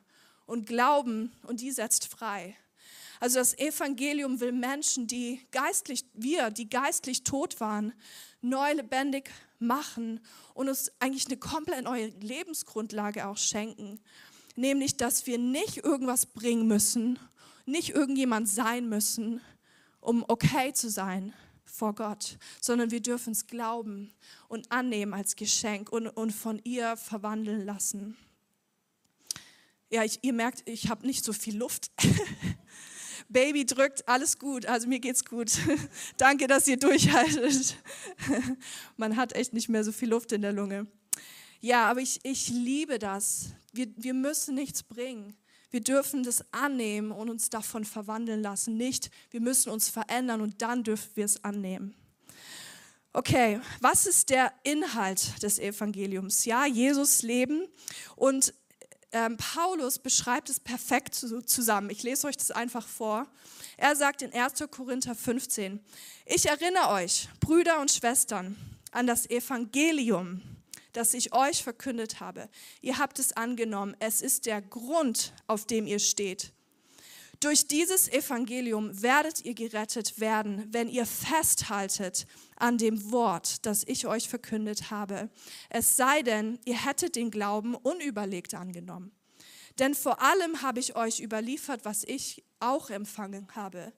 und 0.47 0.65
glauben 0.65 1.31
und 1.43 1.61
die 1.61 1.71
setzt 1.71 2.07
frei. 2.07 2.57
Also 3.19 3.37
das 3.37 3.55
Evangelium 3.59 4.39
will 4.39 4.51
Menschen, 4.51 5.05
die 5.05 5.39
geistlich, 5.51 6.05
wir, 6.13 6.49
die 6.49 6.69
geistlich 6.69 7.23
tot 7.23 7.59
waren, 7.59 7.93
neu 8.41 8.73
lebendig 8.73 9.29
machen 9.59 10.19
und 10.55 10.69
uns 10.69 10.91
eigentlich 10.99 11.27
eine 11.27 11.37
komplett 11.37 11.83
neue 11.83 12.07
Lebensgrundlage 12.07 13.27
auch 13.27 13.37
schenken. 13.37 13.99
Nämlich, 14.61 14.95
dass 14.95 15.25
wir 15.25 15.39
nicht 15.39 15.77
irgendwas 15.77 16.27
bringen 16.27 16.67
müssen, 16.67 17.17
nicht 17.65 17.89
irgendjemand 17.89 18.47
sein 18.47 18.87
müssen, 18.87 19.41
um 20.01 20.23
okay 20.27 20.71
zu 20.71 20.91
sein, 20.91 21.33
vor 21.65 21.95
Gott, 21.95 22.37
sondern 22.59 22.91
wir 22.91 23.01
dürfen 23.01 23.31
es 23.31 23.47
glauben 23.47 24.13
und 24.49 24.71
annehmen 24.71 25.15
als 25.15 25.35
Geschenk 25.35 25.91
und, 25.91 26.09
und 26.09 26.29
von 26.29 26.61
ihr 26.63 26.95
verwandeln 26.95 27.65
lassen. 27.65 28.15
Ja, 29.89 30.03
ich, 30.03 30.19
ihr 30.21 30.33
merkt, 30.33 30.61
ich 30.69 30.89
habe 30.89 31.07
nicht 31.07 31.25
so 31.25 31.33
viel 31.33 31.57
Luft. 31.57 31.89
Baby 33.29 33.65
drückt, 33.65 34.07
alles 34.07 34.37
gut, 34.37 34.67
also 34.67 34.87
mir 34.87 34.99
geht's 34.99 35.25
gut. 35.25 35.53
Danke, 36.17 36.45
dass 36.45 36.67
ihr 36.67 36.77
durchhaltet. 36.77 37.77
Man 38.97 39.15
hat 39.15 39.33
echt 39.33 39.53
nicht 39.53 39.69
mehr 39.69 39.83
so 39.83 39.91
viel 39.91 40.09
Luft 40.09 40.31
in 40.33 40.43
der 40.43 40.53
Lunge. 40.53 40.85
Ja, 41.61 41.89
aber 41.89 42.01
ich, 42.01 42.19
ich 42.21 42.49
liebe 42.49 42.99
das. 42.99 43.55
Wir, 43.71 43.87
wir 43.95 44.13
müssen 44.13 44.55
nichts 44.55 44.83
bringen. 44.83 45.35
Wir 45.69 45.81
dürfen 45.81 46.23
das 46.23 46.43
annehmen 46.51 47.11
und 47.11 47.29
uns 47.29 47.49
davon 47.49 47.85
verwandeln 47.85 48.41
lassen. 48.41 48.75
Nicht, 48.75 49.09
wir 49.29 49.39
müssen 49.39 49.69
uns 49.69 49.89
verändern 49.89 50.41
und 50.41 50.61
dann 50.61 50.83
dürfen 50.83 51.11
wir 51.15 51.25
es 51.25 51.43
annehmen. 51.43 51.95
Okay, 53.13 53.59
was 53.79 54.05
ist 54.05 54.29
der 54.29 54.53
Inhalt 54.63 55.41
des 55.43 55.59
Evangeliums? 55.59 56.45
Ja, 56.45 56.65
Jesus 56.65 57.23
Leben 57.23 57.67
und 58.15 58.53
ähm, 59.11 59.35
Paulus 59.35 59.99
beschreibt 59.99 60.49
es 60.49 60.59
perfekt 60.59 61.15
zusammen. 61.15 61.89
Ich 61.89 62.03
lese 62.03 62.27
euch 62.27 62.37
das 62.37 62.51
einfach 62.51 62.87
vor. 62.87 63.27
Er 63.75 63.95
sagt 63.95 64.21
in 64.21 64.31
1. 64.33 64.63
Korinther 64.71 65.15
15, 65.15 65.81
ich 66.25 66.45
erinnere 66.45 66.89
euch, 66.89 67.27
Brüder 67.41 67.81
und 67.81 67.91
Schwestern, 67.91 68.55
an 68.91 69.07
das 69.07 69.29
Evangelium, 69.29 70.41
das 70.93 71.13
ich 71.13 71.33
euch 71.33 71.63
verkündet 71.63 72.19
habe. 72.19 72.49
Ihr 72.81 72.97
habt 72.97 73.19
es 73.19 73.33
angenommen. 73.33 73.95
Es 73.99 74.21
ist 74.21 74.45
der 74.45 74.61
Grund, 74.61 75.33
auf 75.47 75.65
dem 75.65 75.87
ihr 75.87 75.99
steht. 75.99 76.53
Durch 77.41 77.67
dieses 77.67 78.07
Evangelium 78.07 79.01
werdet 79.01 79.43
ihr 79.43 79.55
gerettet 79.55 80.19
werden, 80.19 80.67
wenn 80.71 80.87
ihr 80.87 81.07
festhaltet 81.07 82.27
an 82.55 82.77
dem 82.77 83.11
Wort, 83.11 83.65
das 83.65 83.83
ich 83.87 84.05
euch 84.05 84.29
verkündet 84.29 84.91
habe. 84.91 85.27
Es 85.71 85.97
sei 85.97 86.21
denn, 86.21 86.59
ihr 86.65 86.85
hättet 86.85 87.15
den 87.15 87.31
Glauben 87.31 87.73
unüberlegt 87.73 88.53
angenommen. 88.53 89.11
Denn 89.79 89.95
vor 89.95 90.21
allem 90.21 90.61
habe 90.61 90.79
ich 90.79 90.95
euch 90.95 91.19
überliefert, 91.19 91.83
was 91.83 92.03
ich 92.03 92.43
auch 92.59 92.91
empfangen 92.91 93.47
habe. 93.55 93.91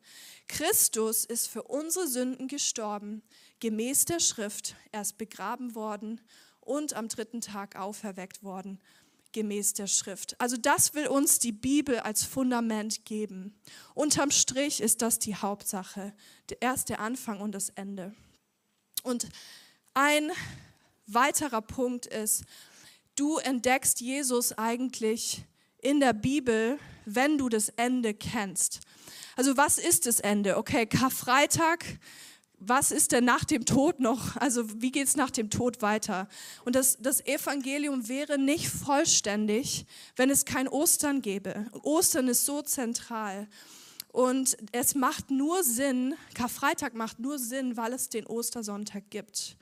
Christus 0.48 1.26
ist 1.26 1.50
für 1.50 1.64
unsere 1.64 2.08
Sünden 2.08 2.48
gestorben, 2.48 3.24
gemäß 3.60 4.06
der 4.06 4.22
Schrift. 4.22 4.78
Er 4.94 5.02
ist 5.02 5.18
begraben 5.18 5.76
worden 5.76 6.22
und 6.64 6.94
am 6.94 7.08
dritten 7.08 7.42
Tag 7.42 7.76
auferweckt 7.76 8.44
worden 8.44 8.80
gemäß 9.34 9.74
der 9.74 9.88
Schrift. 9.88 10.40
Also 10.40 10.56
das 10.56 10.94
will 10.94 11.08
uns 11.08 11.40
die 11.40 11.52
Bibel 11.52 12.00
als 12.00 12.24
Fundament 12.24 13.04
geben. 13.04 13.60
Unterm 13.96 14.32
Strich 14.32 14.80
ist 14.80 15.02
das 15.02 15.20
die 15.20 15.36
Hauptsache, 15.36 16.14
erst 16.60 16.90
der 16.90 17.00
Anfang 17.00 17.42
und 17.42 17.52
das 17.52 17.70
Ende. 17.70 18.14
Und 19.02 19.28
ein 19.94 20.32
weiterer 21.08 21.62
Punkt 21.62 22.06
ist, 22.06 22.44
du 23.16 23.38
entdeckst 23.38 24.00
Jesus 24.00 24.58
eigentlich 24.58 25.44
in 25.80 26.00
der 26.00 26.14
Bibel, 26.14 26.80
wenn 27.06 27.38
du 27.38 27.50
das 27.50 27.70
Ende 27.70 28.14
kennst. 28.14 28.80
Also 29.36 29.58
was 29.58 29.78
ist 29.78 30.06
das 30.06 30.20
Ende? 30.20 30.58
Okay, 30.58 30.86
Karfreitag 30.86 31.84
was 32.66 32.92
ist 32.92 33.12
denn 33.12 33.26
nach 33.26 33.44
dem 33.44 33.66
Tod 33.66 34.00
noch? 34.00 34.38
Also 34.38 34.82
wie 34.82 34.92
geht 34.92 35.08
es 35.08 35.16
nach 35.16 35.32
dem 35.32 35.50
Tod 35.50 35.82
weiter? 35.82 36.28
Und 36.66 36.76
das, 36.76 36.98
das 37.00 37.26
Evangelium 37.26 38.08
wäre 38.08 38.38
nicht 38.38 38.68
vollständig, 38.70 39.86
wenn 40.16 40.30
es 40.30 40.46
kein 40.46 40.68
Ostern 40.68 41.22
gäbe. 41.22 41.68
Ostern 41.84 42.28
ist 42.28 42.46
so 42.46 42.62
zentral. 42.62 43.48
Und 44.12 44.58
es 44.72 44.94
macht 44.94 45.32
nur 45.32 45.64
Sinn, 45.64 46.14
Karfreitag 46.36 46.94
macht 46.94 47.20
nur 47.20 47.40
Sinn, 47.40 47.78
weil 47.78 47.94
es 47.94 48.10
den 48.10 48.28
Ostersonntag 48.28 49.10
gibt. 49.10 49.58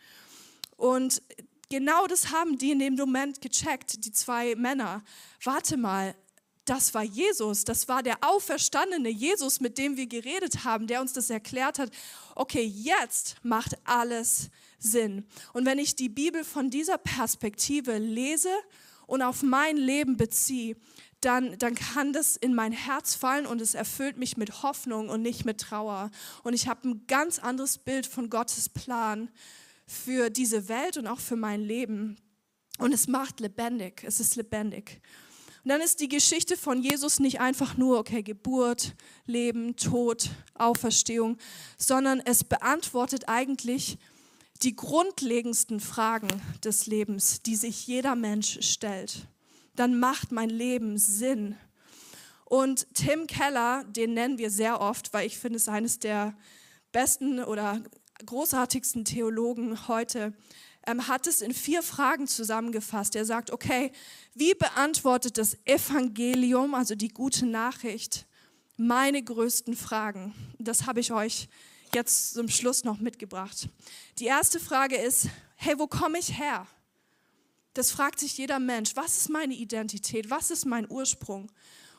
Und 0.75 1.21
genau 1.69 2.05
das 2.07 2.31
haben 2.31 2.57
die 2.57 2.71
in 2.71 2.79
dem 2.79 2.95
Moment 2.95 3.41
gecheckt, 3.41 4.05
die 4.05 4.11
zwei 4.11 4.55
Männer. 4.55 5.03
Warte 5.43 5.77
mal, 5.77 6.15
das 6.65 6.93
war 6.93 7.03
Jesus, 7.03 7.63
das 7.63 7.87
war 7.87 8.03
der 8.03 8.17
auferstandene 8.21 9.09
Jesus, 9.09 9.59
mit 9.59 9.77
dem 9.77 9.97
wir 9.97 10.07
geredet 10.07 10.63
haben, 10.63 10.87
der 10.87 11.01
uns 11.01 11.13
das 11.13 11.29
erklärt 11.29 11.79
hat. 11.79 11.91
Okay, 12.35 12.63
jetzt 12.63 13.35
macht 13.43 13.75
alles 13.83 14.49
Sinn. 14.77 15.25
Und 15.53 15.65
wenn 15.65 15.79
ich 15.79 15.95
die 15.95 16.09
Bibel 16.09 16.43
von 16.43 16.69
dieser 16.69 16.97
Perspektive 16.97 17.97
lese 17.97 18.51
und 19.07 19.21
auf 19.21 19.41
mein 19.41 19.75
Leben 19.75 20.17
beziehe, 20.17 20.75
dann, 21.21 21.57
dann 21.59 21.75
kann 21.75 22.13
das 22.13 22.35
in 22.35 22.53
mein 22.53 22.71
Herz 22.71 23.15
fallen 23.15 23.45
und 23.45 23.61
es 23.61 23.75
erfüllt 23.75 24.17
mich 24.17 24.37
mit 24.37 24.63
Hoffnung 24.63 25.09
und 25.09 25.21
nicht 25.21 25.45
mit 25.45 25.59
Trauer. 25.59 26.09
Und 26.43 26.53
ich 26.53 26.67
habe 26.67 26.89
ein 26.89 27.05
ganz 27.07 27.37
anderes 27.39 27.77
Bild 27.77 28.07
von 28.07 28.29
Gottes 28.29 28.69
Plan 28.69 29.29
für 29.85 30.29
diese 30.29 30.67
Welt 30.67 30.97
und 30.97 31.07
auch 31.07 31.19
für 31.19 31.35
mein 31.35 31.61
Leben. 31.61 32.17
Und 32.79 32.93
es 32.93 33.07
macht 33.07 33.39
lebendig, 33.39 34.03
es 34.03 34.19
ist 34.19 34.35
lebendig. 34.35 35.01
Und 35.63 35.69
dann 35.69 35.81
ist 35.81 35.99
die 35.99 36.09
Geschichte 36.09 36.57
von 36.57 36.81
Jesus 36.81 37.19
nicht 37.19 37.39
einfach 37.39 37.77
nur, 37.77 37.99
okay, 37.99 38.23
Geburt, 38.23 38.95
Leben, 39.25 39.75
Tod, 39.75 40.29
Auferstehung, 40.55 41.37
sondern 41.77 42.19
es 42.19 42.43
beantwortet 42.43 43.25
eigentlich 43.27 43.99
die 44.63 44.75
grundlegendsten 44.75 45.79
Fragen 45.79 46.29
des 46.63 46.87
Lebens, 46.87 47.41
die 47.43 47.55
sich 47.55 47.85
jeder 47.85 48.15
Mensch 48.15 48.59
stellt. 48.61 49.27
Dann 49.75 49.99
macht 49.99 50.31
mein 50.31 50.49
Leben 50.49 50.97
Sinn. 50.97 51.55
Und 52.45 52.87
Tim 52.95 53.27
Keller, 53.27 53.83
den 53.85 54.13
nennen 54.13 54.37
wir 54.37 54.49
sehr 54.49 54.81
oft, 54.81 55.13
weil 55.13 55.27
ich 55.27 55.37
finde 55.37 55.57
es 55.57 55.67
eines 55.67 55.99
der 55.99 56.35
besten 56.91 57.39
oder 57.39 57.81
großartigsten 58.25 59.05
Theologen 59.05 59.87
heute, 59.87 60.33
ähm, 60.87 61.07
hat 61.07 61.27
es 61.27 61.41
in 61.41 61.53
vier 61.53 61.83
Fragen 61.83 62.27
zusammengefasst. 62.27 63.15
Er 63.15 63.25
sagt, 63.25 63.51
okay, 63.51 63.91
wie 64.33 64.53
beantwortet 64.53 65.37
das 65.37 65.57
Evangelium, 65.65 66.73
also 66.73 66.95
die 66.95 67.09
gute 67.09 67.45
Nachricht, 67.45 68.25
meine 68.77 69.23
größten 69.23 69.75
Fragen? 69.75 70.33
Das 70.57 70.85
habe 70.87 70.99
ich 70.99 71.11
euch 71.11 71.47
jetzt 71.93 72.33
zum 72.33 72.49
Schluss 72.49 72.83
noch 72.83 72.99
mitgebracht. 72.99 73.69
Die 74.17 74.25
erste 74.25 74.59
Frage 74.59 74.95
ist, 74.95 75.27
hey, 75.55 75.77
wo 75.77 75.87
komme 75.87 76.17
ich 76.17 76.37
her? 76.37 76.67
Das 77.73 77.91
fragt 77.91 78.19
sich 78.19 78.37
jeder 78.37 78.59
Mensch. 78.59 78.95
Was 78.95 79.17
ist 79.17 79.29
meine 79.29 79.53
Identität? 79.53 80.29
Was 80.29 80.51
ist 80.51 80.65
mein 80.65 80.89
Ursprung? 80.89 81.51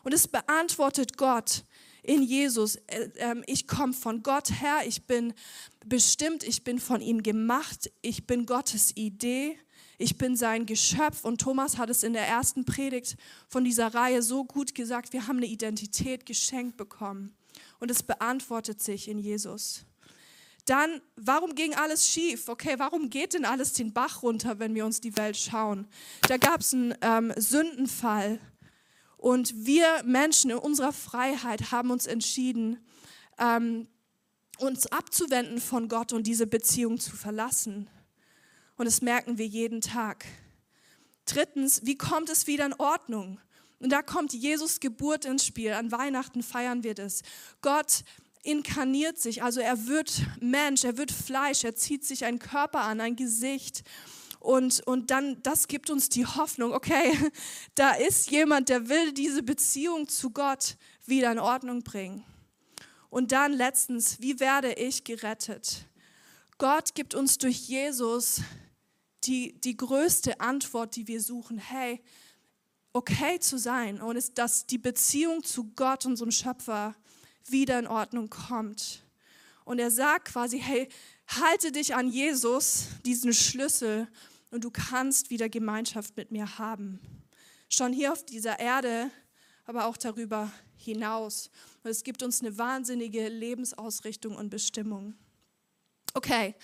Und 0.03 0.13
es 0.13 0.29
beantwortet 0.29 1.17
Gott 1.17 1.65
in 2.03 2.23
Jesus. 2.23 2.77
Äh, 2.87 3.11
ähm, 3.17 3.45
ich 3.47 3.67
komme 3.67 3.93
von 3.93 4.23
Gott 4.23 4.61
her, 4.61 4.81
ich 4.87 5.07
bin 5.07 5.35
bestimmt, 5.87 6.43
ich 6.43 6.65
bin 6.65 6.79
von 6.79 7.01
ihm 7.01 7.23
gemacht, 7.23 7.91
ich 8.03 8.27
bin 8.27 8.47
Gottes 8.47 8.97
Idee, 8.97 9.59
ich 9.99 10.19
bin 10.19 10.37
sein 10.37 10.67
Geschöpf. 10.67 11.25
Und 11.25 11.41
Thomas 11.41 11.79
hat 11.79 11.91
es 11.91 12.03
in 12.03 12.13
der 12.13 12.27
ersten 12.27 12.65
Predigt 12.65 13.17
von 13.49 13.65
dieser 13.65 13.95
Reihe 13.95 14.23
so 14.23 14.45
gut 14.45 14.75
gesagt, 14.75 15.13
wir 15.13 15.27
haben 15.27 15.37
eine 15.37 15.47
Identität 15.47 16.27
geschenkt 16.27 16.77
bekommen. 16.77 17.35
Und 17.79 17.91
es 17.91 18.03
beantwortet 18.03 18.81
sich 18.81 19.09
in 19.09 19.19
Jesus. 19.19 19.85
Dann, 20.65 21.01
warum 21.17 21.57
ging 21.57 21.75
alles 21.75 22.09
schief? 22.09 22.49
Okay, 22.49 22.75
warum 22.79 23.11
geht 23.11 23.35
denn 23.35 23.45
alles 23.45 23.73
den 23.73 23.93
Bach 23.93 24.23
runter, 24.23 24.61
wenn 24.61 24.75
wir 24.75 24.87
uns 24.87 25.01
die 25.01 25.17
Welt 25.17 25.37
schauen? 25.37 25.89
Da 26.29 26.37
gab 26.37 26.61
es 26.61 26.73
einen 26.73 26.95
ähm, 27.01 27.33
Sündenfall 27.37 28.39
und 29.23 29.65
wir 29.65 30.03
Menschen 30.05 30.51
in 30.51 30.59
unserer 30.59 30.93
Freiheit 30.93 31.71
haben 31.71 31.93
uns 31.93 32.07
entschieden, 32.07 32.85
ähm, 33.39 33.87
uns 34.59 34.89
abzuwenden 34.89 35.61
von 35.61 35.87
Gott 35.87 36.13
und 36.13 36.27
diese 36.27 36.49
Beziehung 36.49 36.99
zu 36.99 37.15
verlassen. 37.15 37.89
Und 38.77 38.87
das 38.87 39.01
merken 39.01 39.39
wir 39.39 39.47
jeden 39.47 39.81
Tag. 39.81 40.27
Drittens, 41.25 41.87
wie 41.87 41.97
kommt 41.97 42.31
es 42.31 42.49
wieder 42.49 42.67
in 42.67 42.75
Ordnung? 42.75 43.39
Und 43.79 43.91
da 43.91 44.03
kommt 44.03 44.33
Jesus 44.33 44.81
Geburt 44.81 45.25
ins 45.25 45.47
Spiel. 45.47 45.73
An 45.73 45.93
Weihnachten 45.93 46.43
feiern 46.43 46.83
wir 46.83 46.95
das. 46.95 47.23
Gott 47.61 48.03
inkarniert 48.43 49.21
sich, 49.21 49.45
also 49.45 49.61
er 49.61 49.87
wird 49.87 50.21
Mensch, 50.41 50.83
er 50.83 50.97
wird 50.97 51.13
Fleisch, 51.13 51.63
er 51.63 51.77
zieht 51.77 52.05
sich 52.05 52.25
einen 52.25 52.41
Körper 52.41 52.81
an, 52.81 53.01
ein 53.01 53.15
Gesicht. 53.15 53.85
Und, 54.43 54.85
und 54.89 55.13
dann, 55.13 55.41
das 55.45 55.69
gibt 55.69 55.89
uns 55.89 56.09
die 56.09 56.27
Hoffnung, 56.27 56.73
okay, 56.73 57.17
da 57.77 57.93
ist 57.93 58.29
jemand, 58.33 58.69
der 58.69 58.89
will 58.89 59.13
diese 59.13 59.45
Beziehung 59.45 60.09
zu 60.09 60.31
Gott 60.31 60.77
wieder 61.07 61.31
in 61.31 61.39
Ordnung 61.39 61.85
bringen. 61.85 62.25
Und 63.09 63.31
dann 63.31 63.53
letztens, 63.53 64.21
wie 64.21 64.41
werde 64.41 64.73
ich 64.73 65.05
gerettet? 65.05 65.87
Gott 66.59 66.97
gibt 66.97 67.15
uns 67.15 67.39
durch 67.39 67.69
Jesus 67.69 68.41
die, 69.23 69.61
die 69.61 69.77
größte 69.77 70.41
Antwort, 70.41 70.97
die 70.97 71.07
wir 71.07 71.21
suchen. 71.21 71.59
Hey, 71.59 72.03
okay 72.93 73.39
zu 73.39 73.59
sein 73.59 74.03
und 74.03 74.17
ist, 74.17 74.39
dass 74.39 74.67
die 74.67 74.79
Beziehung 74.79 75.45
zu 75.45 75.71
Gott, 75.77 76.05
unserem 76.05 76.33
Schöpfer, 76.33 76.97
wieder 77.47 77.79
in 77.79 77.87
Ordnung 77.87 78.29
kommt. 78.29 79.05
Und 79.65 79.79
er 79.79 79.93
sagt 79.93 80.33
quasi, 80.33 80.59
hey, 80.59 80.89
halte 81.29 81.71
dich 81.71 81.95
an 81.95 82.09
Jesus, 82.09 82.87
diesen 83.05 83.33
Schlüssel, 83.33 84.09
und 84.53 84.63
du 84.65 84.71
kannst 84.71 85.31
wieder 85.31 85.49
Gemeinschaft 85.49 86.17
mit 86.17 86.31
mir 86.31 86.59
haben. 86.59 87.01
Schon 87.69 87.93
hier 87.93 88.13
auf 88.13 88.25
dieser 88.25 88.61
Erde, 88.61 89.11
aber 89.65 89.87
auch 89.87 89.97
darüber 89.97 90.53
hinaus. 90.77 91.51
Und 91.83 91.91
es 91.91 92.05
gibt 92.05 92.23
uns 92.23 92.41
eine 92.41 92.59
wahnsinnige 92.59 93.29
Lebensausrichtung 93.29 94.37
und 94.37 94.51
Bestimmung. 94.51 95.15
Okay, 96.15 96.55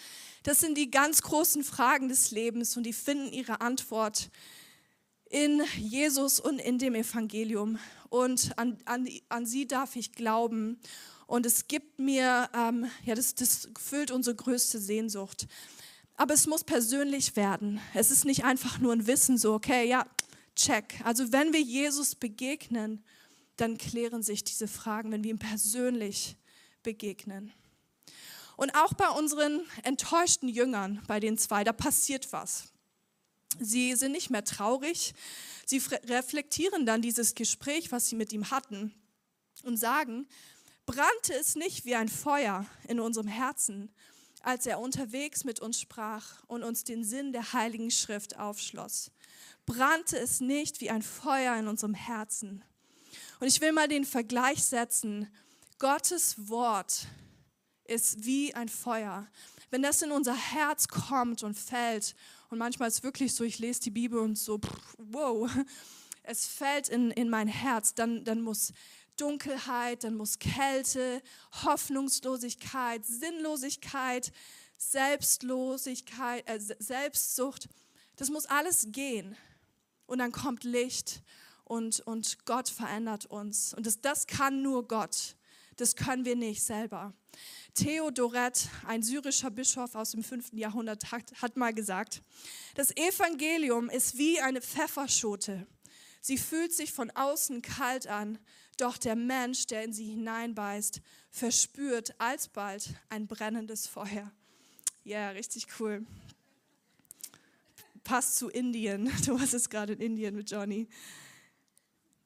das 0.42 0.61
sind 0.61 0.77
die 0.77 0.90
ganz 0.90 1.22
großen 1.22 1.64
Fragen 1.64 2.11
des 2.11 2.31
Lebens 2.31 2.77
und 2.77 2.83
die 2.83 2.92
finden 2.92 3.33
ihre 3.33 3.62
Antwort 3.62 4.31
in 5.31 5.62
Jesus 5.79 6.40
und 6.40 6.59
in 6.59 6.79
dem 6.79 6.94
Evangelium. 6.94 7.79
Und 8.11 8.59
an, 8.59 8.77
an, 8.85 9.09
an 9.31 9.46
sie 9.46 9.66
darf 9.66 9.96
ich 9.96 10.12
glauben. 10.12 10.79
Und 11.27 11.46
es 11.46 11.68
gibt 11.68 11.98
mir, 11.98 12.51
ähm, 12.55 12.87
ja, 13.05 13.14
das, 13.14 13.35
das 13.35 13.68
füllt 13.79 14.11
unsere 14.11 14.37
größte 14.37 14.79
Sehnsucht. 14.79 15.46
Aber 16.18 16.35
es 16.35 16.48
muss 16.48 16.64
persönlich 16.64 17.37
werden. 17.37 17.81
Es 17.94 18.11
ist 18.11 18.24
nicht 18.24 18.44
einfach 18.44 18.81
nur 18.81 18.92
ein 18.92 19.07
Wissen, 19.07 19.38
so, 19.38 19.54
okay, 19.54 19.88
ja, 19.88 20.04
check. 20.57 21.00
Also 21.04 21.31
wenn 21.31 21.52
wir 21.52 21.61
Jesus 21.61 22.16
begegnen, 22.16 23.04
dann 23.57 23.78
klären 23.78 24.24
sich 24.24 24.42
diese 24.42 24.66
Fragen, 24.66 25.12
wenn 25.12 25.22
wir 25.22 25.31
ihm 25.31 25.38
persönlich 25.38 26.37
begegnen. 26.83 27.52
Und 28.57 28.74
auch 28.74 28.94
bei 28.94 29.09
unseren 29.11 29.62
enttäuschten 29.85 30.48
Jüngern, 30.48 31.00
bei 31.07 31.20
den 31.20 31.38
zwei, 31.38 31.62
da 31.62 31.72
passiert 31.72 32.33
was. 32.33 32.72
Sie 33.61 33.94
sind 33.94 34.11
nicht 34.11 34.31
mehr 34.31 34.42
traurig. 34.42 35.14
Sie 35.66 35.81
reflektieren 36.09 36.85
dann 36.85 37.00
dieses 37.00 37.37
Gespräch, 37.37 37.92
was 37.92 38.09
sie 38.09 38.16
mit 38.16 38.33
ihm 38.33 38.50
hatten 38.50 38.92
und 39.62 39.76
sagen, 39.76 40.26
brannte 40.85 41.35
es 41.35 41.54
nicht 41.54 41.85
wie 41.85 41.94
ein 41.94 42.09
Feuer 42.09 42.66
in 42.88 42.98
unserem 42.98 43.28
Herzen, 43.28 43.92
als 44.49 44.65
er 44.65 44.81
unterwegs 44.81 45.45
mit 45.45 45.61
uns 45.61 45.79
sprach 45.79 46.43
und 46.47 46.63
uns 46.63 46.83
den 46.83 47.05
Sinn 47.05 47.35
der 47.35 47.53
heiligen 47.53 47.91
Schrift 47.91 48.39
aufschloss. 48.39 49.11
Brannte 49.67 50.19
es 50.19 50.41
nicht 50.41 50.81
wie 50.81 50.89
ein 50.89 51.03
Feuer 51.03 51.55
in 51.57 51.69
unserem 51.69 51.93
Herzen. 51.93 52.65
Und 53.41 53.47
ich 53.47 53.61
will 53.61 53.73
mal 53.73 53.89
den 53.89 54.07
Vergleich 54.07 54.65
setzen. 54.65 55.29
Gottes 55.79 56.49
Wort 56.49 57.09
ist 57.85 58.25
wie 58.25 58.55
ein 58.55 58.71
Feuer. 58.71 59.27
Wenn 59.69 59.83
das 59.83 60.01
in 60.01 60.13
unser 60.13 60.35
Herz 60.35 60.89
kommt 60.89 61.43
und 61.43 61.53
fällt, 61.53 62.15
und 62.49 62.57
manchmal 62.57 62.89
ist 62.89 62.95
es 62.95 63.03
wirklich 63.03 63.35
so, 63.35 63.45
ich 63.45 63.59
lese 63.59 63.81
die 63.83 63.91
Bibel 63.91 64.19
und 64.19 64.39
so, 64.39 64.59
wow, 64.97 65.47
es 66.23 66.47
fällt 66.47 66.89
in, 66.89 67.11
in 67.11 67.29
mein 67.29 67.49
Herz, 67.49 67.93
dann, 67.93 68.25
dann 68.25 68.41
muss 68.41 68.73
Dunkelheit, 69.20 70.04
dann 70.04 70.16
muss 70.16 70.38
Kälte, 70.38 71.22
Hoffnungslosigkeit, 71.64 73.04
Sinnlosigkeit, 73.04 74.33
Selbstlosigkeit, 74.76 76.48
äh, 76.48 76.59
Selbstsucht, 76.61 77.68
das 78.16 78.31
muss 78.31 78.46
alles 78.46 78.88
gehen. 78.90 79.37
Und 80.07 80.18
dann 80.18 80.33
kommt 80.33 80.64
Licht 80.64 81.22
und, 81.64 82.00
und 82.00 82.44
Gott 82.46 82.68
verändert 82.68 83.26
uns. 83.26 83.74
Und 83.74 83.87
das, 83.87 84.00
das 84.00 84.26
kann 84.26 84.62
nur 84.62 84.88
Gott. 84.88 85.37
Das 85.76 85.94
können 85.94 86.24
wir 86.24 86.35
nicht 86.35 86.62
selber. 86.62 87.12
Theodoret, 87.74 88.68
ein 88.87 89.02
syrischer 89.02 89.50
Bischof 89.50 89.94
aus 89.94 90.12
dem 90.12 90.24
5. 90.24 90.54
Jahrhundert, 90.54 91.12
hat, 91.12 91.31
hat 91.40 91.57
mal 91.57 91.72
gesagt, 91.72 92.22
das 92.74 92.96
Evangelium 92.96 93.88
ist 93.88 94.18
wie 94.18 94.40
eine 94.40 94.61
Pfefferschote. 94.61 95.66
Sie 96.20 96.38
fühlt 96.38 96.72
sich 96.72 96.92
von 96.92 97.11
außen 97.12 97.62
kalt 97.62 98.09
an, 98.09 98.38
doch 98.81 98.99
der 98.99 99.17
Mensch, 99.17 99.67
der 99.67 99.85
in 99.85 99.93
sie 99.93 100.07
hineinbeißt, 100.07 101.01
verspürt 101.31 102.14
alsbald 102.19 102.95
ein 103.09 103.27
brennendes 103.27 103.87
Feuer. 103.87 104.33
Ja, 105.05 105.19
yeah, 105.19 105.31
richtig 105.31 105.67
cool. 105.79 106.07
Passt 108.05 108.37
zu 108.37 108.49
Indien. 108.49 109.12
Du 109.27 109.38
warst 109.38 109.53
jetzt 109.53 109.71
gerade 109.71 109.93
in 109.95 110.01
Indien 110.01 110.35
mit 110.35 110.51
Johnny. 110.51 110.88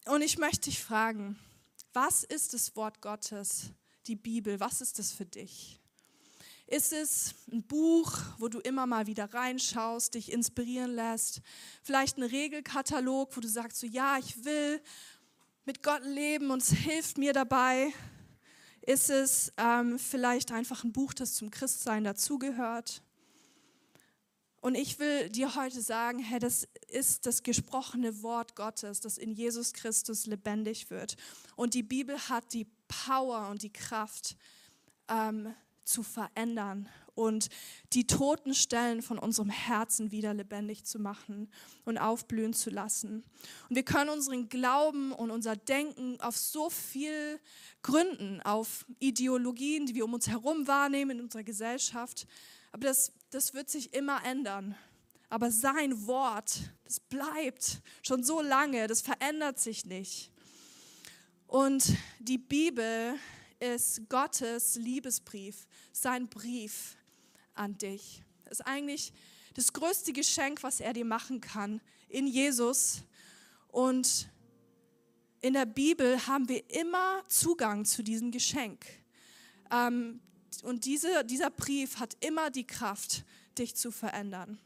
Und 0.06 0.22
ich 0.22 0.38
möchte 0.38 0.70
dich 0.70 0.80
fragen, 0.80 1.38
was 1.92 2.24
ist 2.24 2.54
das 2.54 2.74
Wort 2.76 3.00
Gottes, 3.00 3.70
die 4.06 4.16
Bibel? 4.16 4.58
Was 4.60 4.80
ist 4.80 4.98
das 4.98 5.12
für 5.12 5.26
dich? 5.26 5.78
Ist 6.66 6.92
es 6.92 7.34
ein 7.52 7.62
Buch, 7.62 8.16
wo 8.38 8.48
du 8.48 8.58
immer 8.60 8.86
mal 8.86 9.06
wieder 9.06 9.32
reinschaust, 9.32 10.14
dich 10.14 10.32
inspirieren 10.32 10.94
lässt? 10.94 11.42
Vielleicht 11.82 12.16
ein 12.16 12.22
Regelkatalog, 12.22 13.36
wo 13.36 13.40
du 13.40 13.48
sagst, 13.48 13.78
so 13.78 13.86
ja, 13.86 14.18
ich 14.18 14.44
will 14.44 14.80
mit 15.64 15.82
Gott 15.82 16.04
leben 16.04 16.50
und 16.50 16.62
es 16.62 16.70
hilft 16.70 17.18
mir 17.18 17.32
dabei? 17.32 17.92
Ist 18.82 19.10
es 19.10 19.52
ähm, 19.56 19.98
vielleicht 19.98 20.50
einfach 20.50 20.82
ein 20.82 20.92
Buch, 20.92 21.14
das 21.14 21.34
zum 21.34 21.50
Christsein 21.50 22.04
dazugehört? 22.04 23.02
Und 24.60 24.76
ich 24.76 24.98
will 24.98 25.28
dir 25.28 25.54
heute 25.56 25.80
sagen, 25.80 26.20
hey, 26.20 26.38
das 26.38 26.68
ist 26.88 27.26
das 27.26 27.42
gesprochene 27.42 28.22
Wort 28.22 28.54
Gottes, 28.54 29.00
das 29.00 29.18
in 29.18 29.32
Jesus 29.32 29.72
Christus 29.72 30.26
lebendig 30.26 30.90
wird. 30.90 31.16
Und 31.56 31.74
die 31.74 31.82
Bibel 31.82 32.16
hat 32.28 32.52
die 32.52 32.66
Power 32.86 33.48
und 33.48 33.62
die 33.62 33.72
Kraft 33.72 34.36
ähm, 35.08 35.52
zu 35.84 36.02
verändern 36.02 36.88
und 37.14 37.48
die 37.92 38.06
toten 38.06 38.54
Stellen 38.54 39.02
von 39.02 39.18
unserem 39.18 39.50
Herzen 39.50 40.10
wieder 40.10 40.32
lebendig 40.32 40.84
zu 40.84 40.98
machen 40.98 41.50
und 41.84 41.98
aufblühen 41.98 42.54
zu 42.54 42.70
lassen. 42.70 43.22
Und 43.68 43.76
wir 43.76 43.82
können 43.82 44.10
unseren 44.10 44.48
Glauben 44.48 45.12
und 45.12 45.30
unser 45.30 45.56
Denken 45.56 46.20
auf 46.20 46.36
so 46.36 46.70
viel 46.70 47.38
gründen, 47.82 48.40
auf 48.42 48.86
Ideologien, 48.98 49.86
die 49.86 49.94
wir 49.94 50.04
um 50.04 50.14
uns 50.14 50.28
herum 50.28 50.66
wahrnehmen 50.66 51.18
in 51.18 51.24
unserer 51.24 51.44
Gesellschaft. 51.44 52.26
Aber 52.72 52.86
das, 52.86 53.12
das 53.30 53.52
wird 53.54 53.68
sich 53.68 53.92
immer 53.92 54.24
ändern. 54.24 54.74
Aber 55.28 55.50
sein 55.50 56.06
Wort, 56.06 56.60
das 56.84 57.00
bleibt 57.00 57.80
schon 58.02 58.22
so 58.22 58.40
lange, 58.42 58.86
das 58.86 59.00
verändert 59.00 59.58
sich 59.58 59.84
nicht. 59.86 60.30
Und 61.46 61.96
die 62.18 62.38
Bibel 62.38 63.14
ist 63.60 64.08
Gottes 64.08 64.74
Liebesbrief, 64.76 65.66
sein 65.92 66.28
Brief 66.28 66.96
an 67.54 67.76
dich. 67.78 68.22
Das 68.44 68.60
ist 68.60 68.66
eigentlich 68.66 69.12
das 69.54 69.72
größte 69.72 70.12
Geschenk, 70.12 70.62
was 70.62 70.80
er 70.80 70.92
dir 70.92 71.04
machen 71.04 71.40
kann 71.40 71.80
in 72.08 72.26
Jesus. 72.26 73.02
Und 73.68 74.28
in 75.40 75.54
der 75.54 75.66
Bibel 75.66 76.26
haben 76.26 76.48
wir 76.48 76.68
immer 76.70 77.22
Zugang 77.26 77.84
zu 77.84 78.02
diesem 78.02 78.30
Geschenk. 78.30 78.84
Ähm, 79.70 80.20
und 80.62 80.84
diese, 80.84 81.24
dieser 81.24 81.50
Brief 81.50 81.98
hat 81.98 82.16
immer 82.20 82.50
die 82.50 82.66
Kraft, 82.66 83.24
dich 83.58 83.74
zu 83.74 83.90
verändern. 83.90 84.58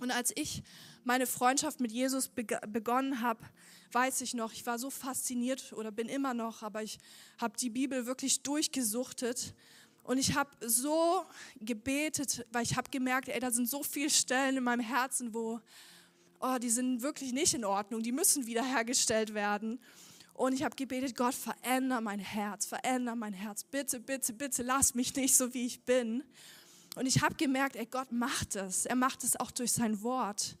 Und 0.00 0.10
als 0.10 0.32
ich 0.34 0.62
meine 1.04 1.26
Freundschaft 1.26 1.80
mit 1.80 1.92
Jesus 1.92 2.28
begonnen 2.28 3.20
habe, 3.20 3.44
weiß 3.92 4.22
ich 4.22 4.34
noch, 4.34 4.52
ich 4.52 4.66
war 4.66 4.78
so 4.78 4.90
fasziniert 4.90 5.72
oder 5.72 5.92
bin 5.92 6.08
immer 6.08 6.34
noch, 6.34 6.62
aber 6.62 6.82
ich 6.82 6.98
habe 7.38 7.56
die 7.56 7.70
Bibel 7.70 8.06
wirklich 8.06 8.42
durchgesuchtet 8.42 9.54
und 10.04 10.18
ich 10.18 10.34
habe 10.34 10.50
so 10.60 11.24
gebetet, 11.60 12.46
weil 12.52 12.62
ich 12.62 12.76
habe 12.76 12.90
gemerkt, 12.90 13.28
ey, 13.28 13.40
da 13.40 13.50
sind 13.50 13.68
so 13.68 13.82
viele 13.82 14.10
Stellen 14.10 14.58
in 14.58 14.64
meinem 14.64 14.80
Herzen, 14.80 15.32
wo, 15.32 15.60
oh, 16.40 16.56
die 16.60 16.68
sind 16.68 17.02
wirklich 17.02 17.32
nicht 17.32 17.54
in 17.54 17.64
Ordnung, 17.64 18.02
die 18.02 18.12
müssen 18.12 18.46
wiederhergestellt 18.46 19.32
werden. 19.32 19.80
Und 20.34 20.52
ich 20.52 20.62
habe 20.62 20.76
gebetet, 20.76 21.16
Gott, 21.16 21.34
veränder 21.34 22.02
mein 22.02 22.18
Herz, 22.18 22.66
veränder 22.66 23.16
mein 23.16 23.32
Herz. 23.32 23.64
Bitte, 23.64 23.98
bitte, 23.98 24.34
bitte, 24.34 24.62
lass 24.62 24.94
mich 24.94 25.14
nicht 25.16 25.34
so, 25.34 25.54
wie 25.54 25.64
ich 25.64 25.80
bin. 25.84 26.22
Und 26.96 27.06
ich 27.06 27.22
habe 27.22 27.34
gemerkt, 27.36 27.76
ey, 27.76 27.86
Gott 27.86 28.12
macht 28.12 28.56
es. 28.56 28.84
Er 28.84 28.96
macht 28.96 29.24
es 29.24 29.40
auch 29.40 29.50
durch 29.52 29.72
sein 29.72 30.02
Wort. 30.02 30.58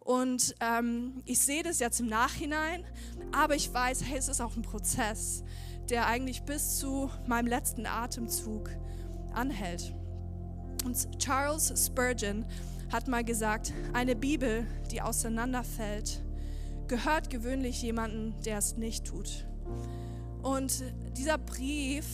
Und 0.00 0.56
ähm, 0.60 1.22
ich 1.26 1.38
sehe 1.38 1.62
das 1.62 1.78
jetzt 1.78 2.00
im 2.00 2.06
Nachhinein, 2.06 2.84
aber 3.30 3.54
ich 3.54 3.72
weiß, 3.72 4.02
hey, 4.04 4.18
es 4.18 4.28
ist 4.28 4.40
auch 4.40 4.56
ein 4.56 4.62
Prozess 4.62 5.44
der 5.90 6.06
eigentlich 6.06 6.42
bis 6.42 6.78
zu 6.78 7.10
meinem 7.26 7.46
letzten 7.46 7.86
Atemzug 7.86 8.70
anhält. 9.32 9.94
Und 10.84 11.18
Charles 11.18 11.72
Spurgeon 11.86 12.44
hat 12.90 13.08
mal 13.08 13.24
gesagt, 13.24 13.72
eine 13.92 14.16
Bibel, 14.16 14.66
die 14.90 15.02
auseinanderfällt, 15.02 16.22
gehört 16.88 17.30
gewöhnlich 17.30 17.82
jemandem, 17.82 18.34
der 18.42 18.58
es 18.58 18.76
nicht 18.76 19.06
tut. 19.06 19.46
Und 20.42 20.82
dieser 21.16 21.38
Brief 21.38 22.06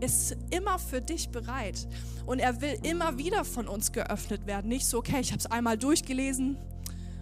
ist 0.00 0.36
immer 0.50 0.78
für 0.78 1.00
dich 1.00 1.30
bereit 1.30 1.86
und 2.26 2.38
er 2.38 2.60
will 2.60 2.78
immer 2.82 3.18
wieder 3.18 3.44
von 3.44 3.68
uns 3.68 3.92
geöffnet 3.92 4.46
werden. 4.46 4.68
Nicht 4.68 4.86
so, 4.86 4.98
okay, 4.98 5.20
ich 5.20 5.30
habe 5.30 5.38
es 5.38 5.46
einmal 5.46 5.78
durchgelesen, 5.78 6.56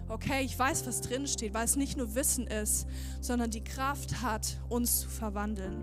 okay, 0.07 0.43
ich 0.43 0.57
weiß, 0.57 0.85
was 0.85 1.01
drin 1.01 1.27
steht, 1.27 1.53
weil 1.53 1.65
es 1.65 1.75
nicht 1.75 1.97
nur 1.97 2.15
Wissen 2.15 2.47
ist, 2.47 2.87
sondern 3.21 3.51
die 3.51 3.63
Kraft 3.63 4.21
hat, 4.21 4.57
uns 4.69 5.01
zu 5.01 5.09
verwandeln. 5.09 5.81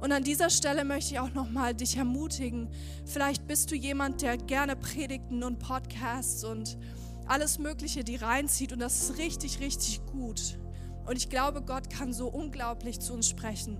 Und 0.00 0.12
an 0.12 0.22
dieser 0.22 0.48
Stelle 0.50 0.84
möchte 0.84 1.14
ich 1.14 1.20
auch 1.20 1.34
nochmal 1.34 1.74
dich 1.74 1.96
ermutigen. 1.96 2.68
Vielleicht 3.04 3.46
bist 3.48 3.70
du 3.70 3.74
jemand, 3.74 4.22
der 4.22 4.36
gerne 4.36 4.76
Predigten 4.76 5.42
und 5.42 5.58
Podcasts 5.58 6.44
und 6.44 6.78
alles 7.26 7.58
Mögliche 7.58 8.04
die 8.04 8.16
reinzieht 8.16 8.72
und 8.72 8.78
das 8.78 9.02
ist 9.02 9.18
richtig, 9.18 9.60
richtig 9.60 10.00
gut. 10.06 10.58
Und 11.04 11.16
ich 11.16 11.28
glaube, 11.30 11.62
Gott 11.62 11.90
kann 11.90 12.12
so 12.12 12.28
unglaublich 12.28 13.00
zu 13.00 13.14
uns 13.14 13.28
sprechen. 13.28 13.78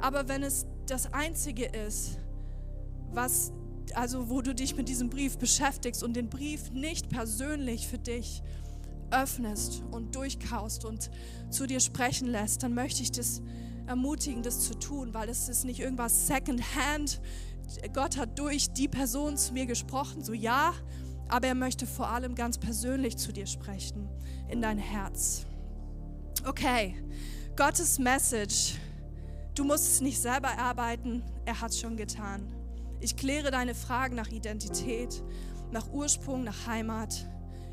Aber 0.00 0.28
wenn 0.28 0.42
es 0.42 0.66
das 0.86 1.12
Einzige 1.12 1.66
ist, 1.66 2.18
was, 3.12 3.52
also 3.94 4.30
wo 4.30 4.42
du 4.42 4.54
dich 4.54 4.76
mit 4.76 4.88
diesem 4.88 5.10
Brief 5.10 5.38
beschäftigst 5.38 6.02
und 6.02 6.14
den 6.14 6.28
Brief 6.28 6.70
nicht 6.70 7.08
persönlich 7.08 7.88
für 7.88 7.98
dich 7.98 8.42
öffnest 9.10 9.82
und 9.90 10.14
durchkaust 10.14 10.84
und 10.84 11.10
zu 11.50 11.66
dir 11.66 11.80
sprechen 11.80 12.28
lässt, 12.28 12.62
dann 12.62 12.74
möchte 12.74 13.02
ich 13.02 13.12
das 13.12 13.42
ermutigen, 13.86 14.42
das 14.42 14.60
zu 14.60 14.74
tun, 14.74 15.14
weil 15.14 15.28
es 15.28 15.48
ist 15.48 15.64
nicht 15.64 15.80
irgendwas 15.80 16.26
Secondhand. 16.26 17.20
Gott 17.92 18.16
hat 18.16 18.38
durch 18.38 18.70
die 18.72 18.88
Person 18.88 19.36
zu 19.36 19.52
mir 19.52 19.66
gesprochen, 19.66 20.22
so 20.22 20.32
ja, 20.32 20.74
aber 21.28 21.48
er 21.48 21.54
möchte 21.54 21.86
vor 21.86 22.08
allem 22.08 22.34
ganz 22.34 22.58
persönlich 22.58 23.16
zu 23.16 23.32
dir 23.32 23.46
sprechen, 23.46 24.08
in 24.48 24.62
dein 24.62 24.78
Herz. 24.78 25.46
Okay, 26.46 26.96
Gottes 27.56 27.98
Message. 27.98 28.76
Du 29.54 29.64
musst 29.64 29.88
es 29.88 30.00
nicht 30.00 30.20
selber 30.20 30.46
erarbeiten, 30.48 31.24
er 31.44 31.60
hat 31.60 31.72
es 31.72 31.80
schon 31.80 31.96
getan. 31.96 32.46
Ich 33.00 33.16
kläre 33.16 33.50
deine 33.50 33.74
Fragen 33.74 34.14
nach 34.14 34.28
Identität, 34.28 35.22
nach 35.72 35.88
Ursprung, 35.90 36.44
nach 36.44 36.66
Heimat. 36.66 37.28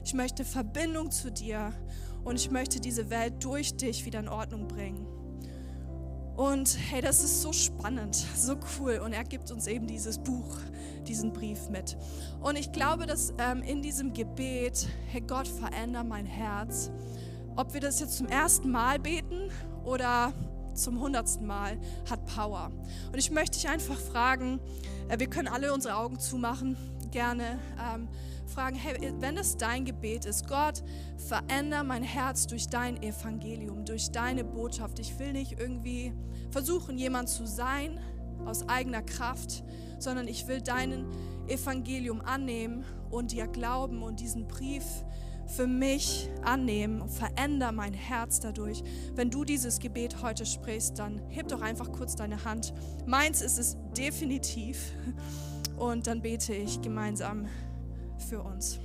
Ich 0.05 0.13
möchte 0.13 0.45
Verbindung 0.45 1.09
zu 1.09 1.31
dir 1.31 1.73
und 2.23 2.35
ich 2.35 2.51
möchte 2.51 2.79
diese 2.79 3.09
Welt 3.09 3.43
durch 3.43 3.75
dich 3.75 4.05
wieder 4.05 4.19
in 4.19 4.29
Ordnung 4.29 4.67
bringen. 4.67 5.07
Und 6.37 6.77
hey, 6.91 7.01
das 7.01 7.23
ist 7.23 7.41
so 7.41 7.51
spannend, 7.51 8.15
so 8.35 8.55
cool. 8.79 9.01
Und 9.03 9.13
er 9.13 9.23
gibt 9.23 9.49
uns 9.49 9.65
eben 9.65 9.87
dieses 9.87 10.19
Buch, 10.19 10.57
diesen 11.07 11.33
Brief 11.33 11.69
mit. 11.69 11.97
Und 12.39 12.55
ich 12.55 12.71
glaube, 12.71 13.07
dass 13.07 13.33
ähm, 13.39 13.63
in 13.63 13.81
diesem 13.81 14.13
Gebet, 14.13 14.87
hey 15.07 15.21
Gott, 15.21 15.47
veränder 15.47 16.03
mein 16.03 16.27
Herz. 16.27 16.91
Ob 17.55 17.73
wir 17.73 17.81
das 17.81 17.99
jetzt 17.99 18.17
zum 18.17 18.27
ersten 18.27 18.69
Mal 18.69 18.99
beten 18.99 19.49
oder 19.85 20.33
zum 20.75 20.99
hundertsten 20.99 21.47
Mal, 21.47 21.79
hat 22.07 22.25
Power. 22.27 22.71
Und 23.11 23.17
ich 23.17 23.31
möchte 23.31 23.57
dich 23.57 23.69
einfach 23.69 23.97
fragen, 23.97 24.59
äh, 25.07 25.17
wir 25.17 25.27
können 25.27 25.47
alle 25.47 25.73
unsere 25.73 25.95
Augen 25.95 26.19
zumachen, 26.19 26.77
gerne. 27.15 27.59
Ähm, 27.79 28.09
fragen, 28.45 28.75
hey, 28.75 29.13
wenn 29.21 29.37
es 29.37 29.55
dein 29.55 29.85
Gebet 29.85 30.25
ist, 30.25 30.49
Gott, 30.49 30.83
veränder 31.15 31.85
mein 31.85 32.03
Herz 32.03 32.45
durch 32.45 32.67
dein 32.67 33.01
Evangelium, 33.01 33.85
durch 33.85 34.11
deine 34.11 34.43
Botschaft. 34.43 34.99
Ich 34.99 35.17
will 35.17 35.31
nicht 35.31 35.57
irgendwie 35.57 36.13
versuchen, 36.51 36.97
jemand 36.97 37.29
zu 37.29 37.47
sein 37.47 38.01
aus 38.43 38.67
eigener 38.67 39.01
Kraft, 39.01 39.63
sondern 39.97 40.27
ich 40.27 40.45
will 40.49 40.59
deinen 40.59 41.05
Evangelium 41.47 42.19
annehmen 42.19 42.83
und 43.09 43.31
dir 43.31 43.47
glauben 43.47 44.03
und 44.03 44.19
diesen 44.19 44.45
Brief 44.45 44.83
für 45.47 45.67
mich 45.67 46.29
annehmen 46.43 46.99
und 46.99 47.11
veränder 47.11 47.71
mein 47.71 47.93
Herz 47.93 48.41
dadurch. 48.41 48.83
Wenn 49.13 49.29
du 49.29 49.45
dieses 49.45 49.79
Gebet 49.79 50.21
heute 50.21 50.45
sprichst, 50.45 50.99
dann 50.99 51.21
heb 51.29 51.47
doch 51.47 51.61
einfach 51.61 51.93
kurz 51.93 52.17
deine 52.17 52.43
Hand. 52.43 52.73
Meins 53.05 53.41
ist 53.41 53.57
es 53.57 53.77
definitiv. 53.95 54.91
Und 55.77 56.07
dann 56.07 56.21
bete 56.21 56.53
ich 56.53 56.81
gemeinsam 56.81 57.47
für 58.17 58.41
uns. 58.41 58.79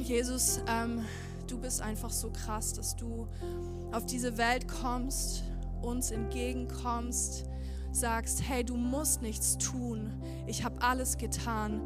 Jesus, 0.00 0.60
ähm, 0.68 1.04
du 1.46 1.58
bist 1.58 1.80
einfach 1.80 2.10
so 2.10 2.30
krass, 2.30 2.72
dass 2.72 2.96
du 2.96 3.26
auf 3.92 4.06
diese 4.06 4.36
Welt 4.38 4.66
kommst, 4.68 5.44
uns 5.82 6.10
entgegenkommst, 6.10 7.44
sagst, 7.92 8.42
hey, 8.46 8.64
du 8.64 8.76
musst 8.76 9.22
nichts 9.22 9.58
tun. 9.58 10.12
Ich 10.46 10.64
habe 10.64 10.80
alles 10.82 11.16
getan, 11.16 11.80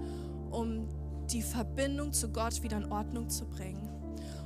um 0.51 0.89
die 1.30 1.43
Verbindung 1.43 2.12
zu 2.12 2.30
Gott 2.30 2.62
wieder 2.62 2.76
in 2.78 2.91
Ordnung 2.91 3.28
zu 3.28 3.47
bringen. 3.47 3.89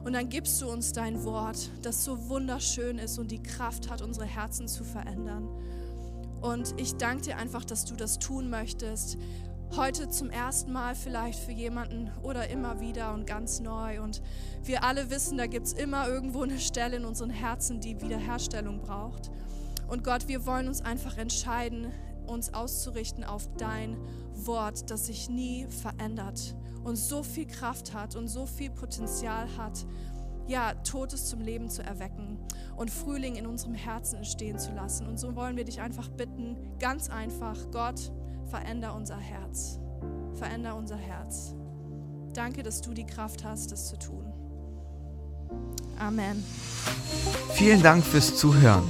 Und 0.04 0.12
dann 0.12 0.28
gibst 0.28 0.62
du 0.62 0.70
uns 0.70 0.92
dein 0.92 1.24
Wort, 1.24 1.70
das 1.82 2.04
so 2.04 2.28
wunderschön 2.28 2.98
ist 2.98 3.18
und 3.18 3.30
die 3.30 3.42
Kraft 3.42 3.90
hat, 3.90 4.02
unsere 4.02 4.26
Herzen 4.26 4.68
zu 4.68 4.84
verändern. 4.84 5.48
Und 6.40 6.74
ich 6.78 6.96
danke 6.96 7.24
dir 7.24 7.38
einfach, 7.38 7.64
dass 7.64 7.84
du 7.84 7.96
das 7.96 8.18
tun 8.18 8.50
möchtest, 8.50 9.16
heute 9.74 10.08
zum 10.08 10.30
ersten 10.30 10.72
Mal 10.72 10.94
vielleicht 10.94 11.40
für 11.40 11.52
jemanden 11.52 12.10
oder 12.22 12.48
immer 12.48 12.80
wieder 12.80 13.12
und 13.14 13.26
ganz 13.26 13.60
neu. 13.60 14.00
Und 14.00 14.22
wir 14.62 14.84
alle 14.84 15.10
wissen, 15.10 15.38
da 15.38 15.46
gibt 15.46 15.66
es 15.66 15.72
immer 15.72 16.08
irgendwo 16.08 16.42
eine 16.42 16.58
Stelle 16.58 16.96
in 16.96 17.04
unseren 17.04 17.30
Herzen, 17.30 17.80
die 17.80 18.00
Wiederherstellung 18.00 18.80
braucht. 18.80 19.30
Und 19.88 20.04
Gott, 20.04 20.28
wir 20.28 20.46
wollen 20.46 20.68
uns 20.68 20.82
einfach 20.82 21.16
entscheiden, 21.16 21.92
uns 22.26 22.54
auszurichten 22.54 23.24
auf 23.24 23.48
dein 23.56 23.96
Wort, 24.34 24.90
das 24.90 25.06
sich 25.06 25.28
nie 25.28 25.66
verändert 25.68 26.56
und 26.84 26.96
so 26.96 27.22
viel 27.22 27.46
Kraft 27.46 27.94
hat 27.94 28.16
und 28.16 28.28
so 28.28 28.46
viel 28.46 28.70
Potenzial 28.70 29.46
hat, 29.56 29.86
ja, 30.46 30.74
Totes 30.74 31.26
zum 31.26 31.40
Leben 31.40 31.68
zu 31.68 31.82
erwecken 31.82 32.38
und 32.76 32.90
Frühling 32.90 33.36
in 33.36 33.46
unserem 33.46 33.74
Herzen 33.74 34.16
entstehen 34.16 34.58
zu 34.58 34.72
lassen. 34.72 35.06
Und 35.06 35.18
so 35.18 35.34
wollen 35.34 35.56
wir 35.56 35.64
dich 35.64 35.80
einfach 35.80 36.08
bitten, 36.08 36.56
ganz 36.78 37.08
einfach, 37.10 37.56
Gott, 37.72 38.12
veränder 38.46 38.94
unser 38.94 39.18
Herz. 39.18 39.80
Veränder 40.34 40.76
unser 40.76 40.96
Herz. 40.96 41.54
Danke, 42.34 42.62
dass 42.62 42.82
du 42.82 42.92
die 42.92 43.06
Kraft 43.06 43.44
hast, 43.44 43.72
das 43.72 43.88
zu 43.88 43.98
tun. 43.98 44.32
Amen. 45.98 46.44
Vielen 47.54 47.82
Dank 47.82 48.04
fürs 48.04 48.36
Zuhören. 48.36 48.84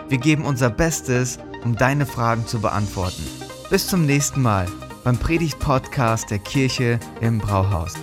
Wir 0.07 0.17
geben 0.17 0.45
unser 0.45 0.69
Bestes, 0.69 1.37
um 1.63 1.75
deine 1.75 2.05
Fragen 2.05 2.45
zu 2.47 2.59
beantworten. 2.59 3.23
Bis 3.69 3.87
zum 3.87 4.05
nächsten 4.05 4.41
Mal 4.41 4.67
beim 5.03 5.17
Predigt-Podcast 5.17 6.29
der 6.29 6.39
Kirche 6.39 6.99
im 7.21 7.39
Brauhaus. 7.39 7.95